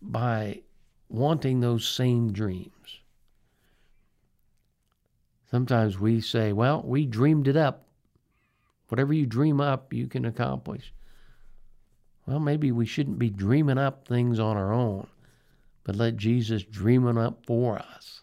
by 0.00 0.62
wanting 1.08 1.60
those 1.60 1.86
same 1.86 2.32
dreams. 2.32 2.70
Sometimes 5.50 5.98
we 5.98 6.20
say, 6.20 6.52
well, 6.52 6.82
we 6.84 7.04
dreamed 7.04 7.48
it 7.48 7.56
up. 7.56 7.86
Whatever 8.88 9.12
you 9.12 9.26
dream 9.26 9.60
up, 9.60 9.92
you 9.92 10.06
can 10.06 10.24
accomplish. 10.24 10.92
Well, 12.26 12.40
maybe 12.40 12.72
we 12.72 12.86
shouldn't 12.86 13.18
be 13.18 13.30
dreaming 13.30 13.78
up 13.78 14.06
things 14.06 14.38
on 14.38 14.56
our 14.56 14.72
own, 14.72 15.08
but 15.82 15.96
let 15.96 16.16
Jesus 16.16 16.62
dream 16.62 17.04
them 17.04 17.18
up 17.18 17.44
for 17.44 17.78
us. 17.78 18.22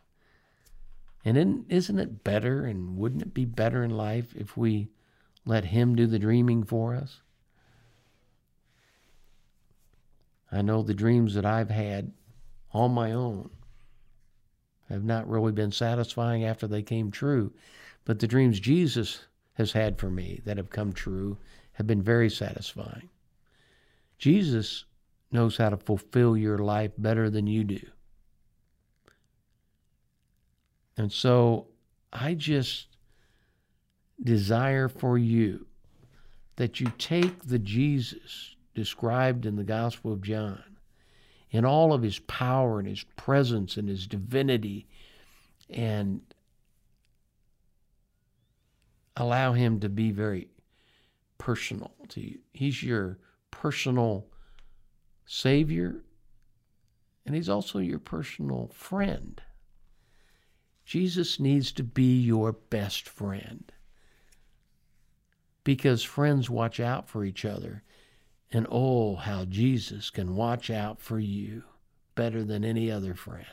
And 1.23 1.65
isn't 1.69 1.99
it 1.99 2.23
better 2.23 2.65
and 2.65 2.97
wouldn't 2.97 3.21
it 3.21 3.33
be 3.33 3.45
better 3.45 3.83
in 3.83 3.91
life 3.91 4.33
if 4.35 4.57
we 4.57 4.89
let 5.45 5.65
Him 5.65 5.95
do 5.95 6.07
the 6.07 6.19
dreaming 6.19 6.63
for 6.63 6.95
us? 6.95 7.21
I 10.51 10.61
know 10.61 10.81
the 10.81 10.93
dreams 10.93 11.33
that 11.35 11.45
I've 11.45 11.69
had 11.69 12.11
on 12.73 12.91
my 12.91 13.13
own 13.13 13.49
have 14.89 15.03
not 15.03 15.29
really 15.29 15.51
been 15.51 15.71
satisfying 15.71 16.43
after 16.43 16.67
they 16.67 16.81
came 16.81 17.11
true, 17.11 17.53
but 18.03 18.19
the 18.19 18.27
dreams 18.27 18.59
Jesus 18.59 19.21
has 19.53 19.71
had 19.71 19.97
for 19.97 20.09
me 20.09 20.41
that 20.45 20.57
have 20.57 20.69
come 20.69 20.91
true 20.91 21.37
have 21.73 21.87
been 21.87 22.01
very 22.01 22.29
satisfying. 22.29 23.09
Jesus 24.17 24.85
knows 25.31 25.57
how 25.57 25.69
to 25.69 25.77
fulfill 25.77 26.35
your 26.35 26.57
life 26.57 26.91
better 26.97 27.29
than 27.29 27.47
you 27.47 27.63
do. 27.63 27.79
And 30.97 31.11
so 31.11 31.67
I 32.11 32.33
just 32.33 32.87
desire 34.21 34.89
for 34.89 35.17
you 35.17 35.65
that 36.57 36.79
you 36.79 36.91
take 36.97 37.43
the 37.43 37.57
Jesus 37.57 38.55
described 38.73 39.45
in 39.45 39.55
the 39.55 39.63
Gospel 39.63 40.13
of 40.13 40.21
John, 40.21 40.77
in 41.49 41.65
all 41.65 41.93
of 41.93 42.01
his 42.01 42.19
power 42.19 42.79
and 42.79 42.87
his 42.87 43.03
presence 43.15 43.77
and 43.77 43.89
his 43.89 44.07
divinity, 44.07 44.87
and 45.69 46.21
allow 49.15 49.53
him 49.53 49.79
to 49.79 49.89
be 49.89 50.11
very 50.11 50.47
personal 51.37 51.91
to 52.09 52.21
you. 52.21 52.39
He's 52.53 52.81
your 52.81 53.17
personal 53.49 54.27
Savior, 55.25 56.03
and 57.25 57.35
he's 57.35 57.49
also 57.49 57.79
your 57.79 57.99
personal 57.99 58.69
friend. 58.73 59.41
Jesus 60.85 61.39
needs 61.39 61.71
to 61.73 61.83
be 61.83 62.21
your 62.21 62.51
best 62.51 63.07
friend 63.07 63.71
because 65.63 66.03
friends 66.03 66.49
watch 66.49 66.79
out 66.79 67.07
for 67.07 67.23
each 67.23 67.45
other 67.45 67.83
and 68.51 68.67
oh, 68.69 69.15
how 69.15 69.45
Jesus 69.45 70.09
can 70.09 70.35
watch 70.35 70.69
out 70.69 70.99
for 70.99 71.19
you 71.19 71.63
better 72.15 72.43
than 72.43 72.65
any 72.65 72.91
other 72.91 73.13
friend. 73.13 73.45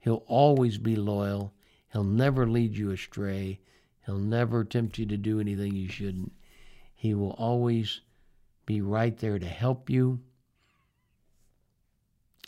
He'll 0.00 0.24
always 0.26 0.78
be 0.78 0.96
loyal. 0.96 1.52
He'll 1.92 2.04
never 2.04 2.46
lead 2.46 2.76
you 2.76 2.90
astray. 2.90 3.60
He'll 4.06 4.18
never 4.18 4.64
tempt 4.64 4.98
you 4.98 5.06
to 5.06 5.16
do 5.16 5.40
anything 5.40 5.74
you 5.74 5.88
shouldn't. 5.88 6.32
He 6.94 7.14
will 7.14 7.32
always 7.32 8.00
be 8.66 8.80
right 8.80 9.16
there 9.18 9.38
to 9.38 9.46
help 9.46 9.88
you. 9.88 10.20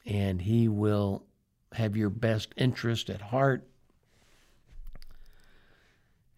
And 0.04 0.42
He 0.42 0.68
will 0.68 1.24
have 1.72 1.96
your 1.96 2.10
best 2.10 2.52
interest 2.56 3.10
at 3.10 3.20
heart. 3.20 3.66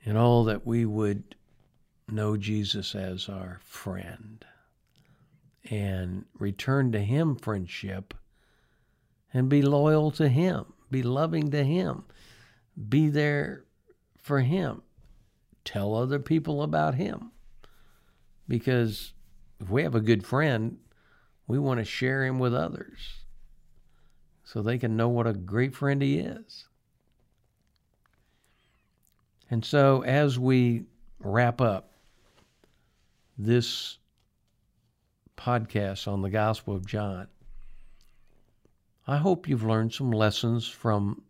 And 0.04 0.18
all 0.18 0.44
that 0.44 0.66
we 0.66 0.84
would 0.84 1.36
know 2.08 2.36
Jesus 2.36 2.94
as 2.94 3.28
our 3.28 3.60
friend 3.62 4.44
and 5.70 6.24
return 6.38 6.92
to 6.92 7.00
Him 7.00 7.36
friendship 7.36 8.14
and 9.32 9.48
be 9.48 9.62
loyal 9.62 10.10
to 10.12 10.28
Him, 10.28 10.72
be 10.90 11.02
loving 11.02 11.50
to 11.50 11.64
Him, 11.64 12.04
be 12.88 13.08
there 13.08 13.64
for 14.20 14.40
Him, 14.40 14.82
tell 15.64 15.94
other 15.94 16.18
people 16.18 16.62
about 16.62 16.94
Him. 16.94 17.30
Because 18.48 19.12
if 19.60 19.70
we 19.70 19.82
have 19.82 19.94
a 19.94 20.00
good 20.00 20.26
friend, 20.26 20.78
we 21.46 21.58
want 21.58 21.78
to 21.78 21.84
share 21.84 22.24
Him 22.24 22.38
with 22.38 22.54
others 22.54 23.22
so 24.44 24.60
they 24.60 24.78
can 24.78 24.96
know 24.96 25.08
what 25.08 25.26
a 25.26 25.32
great 25.32 25.74
friend 25.74 26.02
He 26.02 26.18
is. 26.18 26.66
And 29.50 29.64
so, 29.64 30.02
as 30.02 30.38
we 30.38 30.84
wrap 31.20 31.60
up, 31.60 31.91
this 33.38 33.98
podcast 35.36 36.06
on 36.06 36.22
the 36.22 36.30
Gospel 36.30 36.74
of 36.74 36.86
John. 36.86 37.28
I 39.06 39.16
hope 39.16 39.48
you've 39.48 39.64
learned 39.64 39.92
some 39.92 40.10
lessons 40.10 40.68
from 40.68 41.22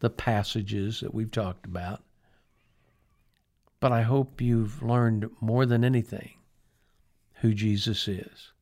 the 0.00 0.10
passages 0.10 1.00
that 1.00 1.14
we've 1.14 1.30
talked 1.30 1.64
about. 1.64 2.02
But 3.80 3.92
I 3.92 4.02
hope 4.02 4.40
you've 4.40 4.82
learned 4.82 5.30
more 5.40 5.66
than 5.66 5.84
anything 5.84 6.34
who 7.40 7.54
Jesus 7.54 8.08
is 8.08 8.52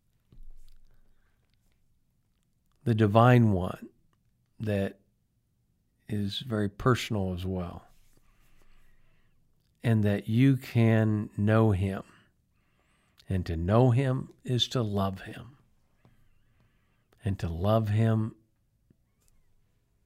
the 2.85 2.95
divine 2.95 3.53
one 3.53 3.89
that 4.59 4.99
is 6.09 6.41
very 6.41 6.69
personal 6.69 7.33
as 7.35 7.45
well, 7.45 7.85
and 9.83 10.03
that 10.05 10.29
you 10.29 10.57
can 10.57 11.31
know 11.37 11.71
him 11.71 12.03
and 13.33 13.47
to 13.47 13.57
know 13.57 13.91
Him 13.91 14.29
is 14.45 14.69
to 14.69 14.83
love 14.83 15.23
Him. 15.23 15.57
And 17.25 17.39
to 17.39 17.49
love 17.49 17.89
Him 17.89 18.35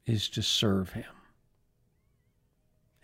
is 0.06 0.28
to 0.28 0.42
serve 0.42 0.92
Him. 0.92 1.10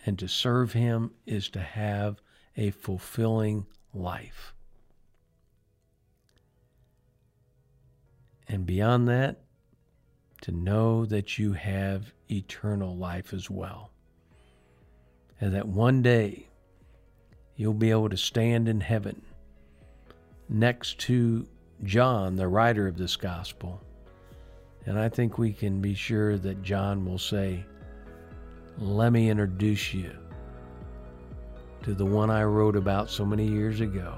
And 0.07 0.17
to 0.21 0.29
serve 0.29 0.75
Him 0.75 1.11
is 1.27 1.49
to 1.51 1.61
have 1.61 2.23
a 2.57 2.71
fulfilling 2.71 3.67
life. 3.93 4.55
And 8.47 8.65
beyond 8.65 9.09
that, 9.09 9.41
to 10.43 10.53
know 10.53 11.05
that 11.05 11.37
you 11.37 11.55
have 11.55 12.13
eternal 12.31 12.97
life 12.97 13.35
as 13.35 13.51
well. 13.51 13.91
And 15.41 15.53
that 15.55 15.67
one 15.67 16.01
day 16.01 16.47
you'll 17.57 17.75
be 17.75 17.91
able 17.91 18.09
to 18.09 18.17
stand 18.17 18.69
in 18.69 18.83
heaven 18.83 19.23
next 20.53 20.99
to 20.99 21.47
John, 21.85 22.37
the 22.37 22.47
writer 22.47 22.87
of 22.87 22.97
this 22.97 23.17
gospel, 23.17 23.81
And 24.85 24.99
I 24.99 25.09
think 25.09 25.39
we 25.39 25.53
can 25.53 25.81
be 25.81 25.95
sure 25.95 26.37
that 26.39 26.63
John 26.63 27.05
will 27.05 27.19
say, 27.19 27.65
Let 28.79 29.13
me 29.13 29.31
introduce 29.31 29.95
you 29.95 30.13
to 31.83 31.95
the 31.95 32.05
one 32.05 32.31
I 32.31 32.45
wrote 32.45 32.77
about 32.77 33.11
so 33.11 33.25
many 33.25 33.47
years 33.47 33.81
ago. 33.81 34.17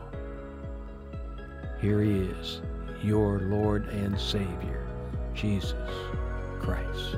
Here 1.80 2.02
he 2.02 2.20
is, 2.20 2.62
your 3.02 3.40
Lord 3.40 3.88
and 3.88 4.18
Savior, 4.18 4.86
Jesus 5.34 5.74
Christ. 6.60 7.16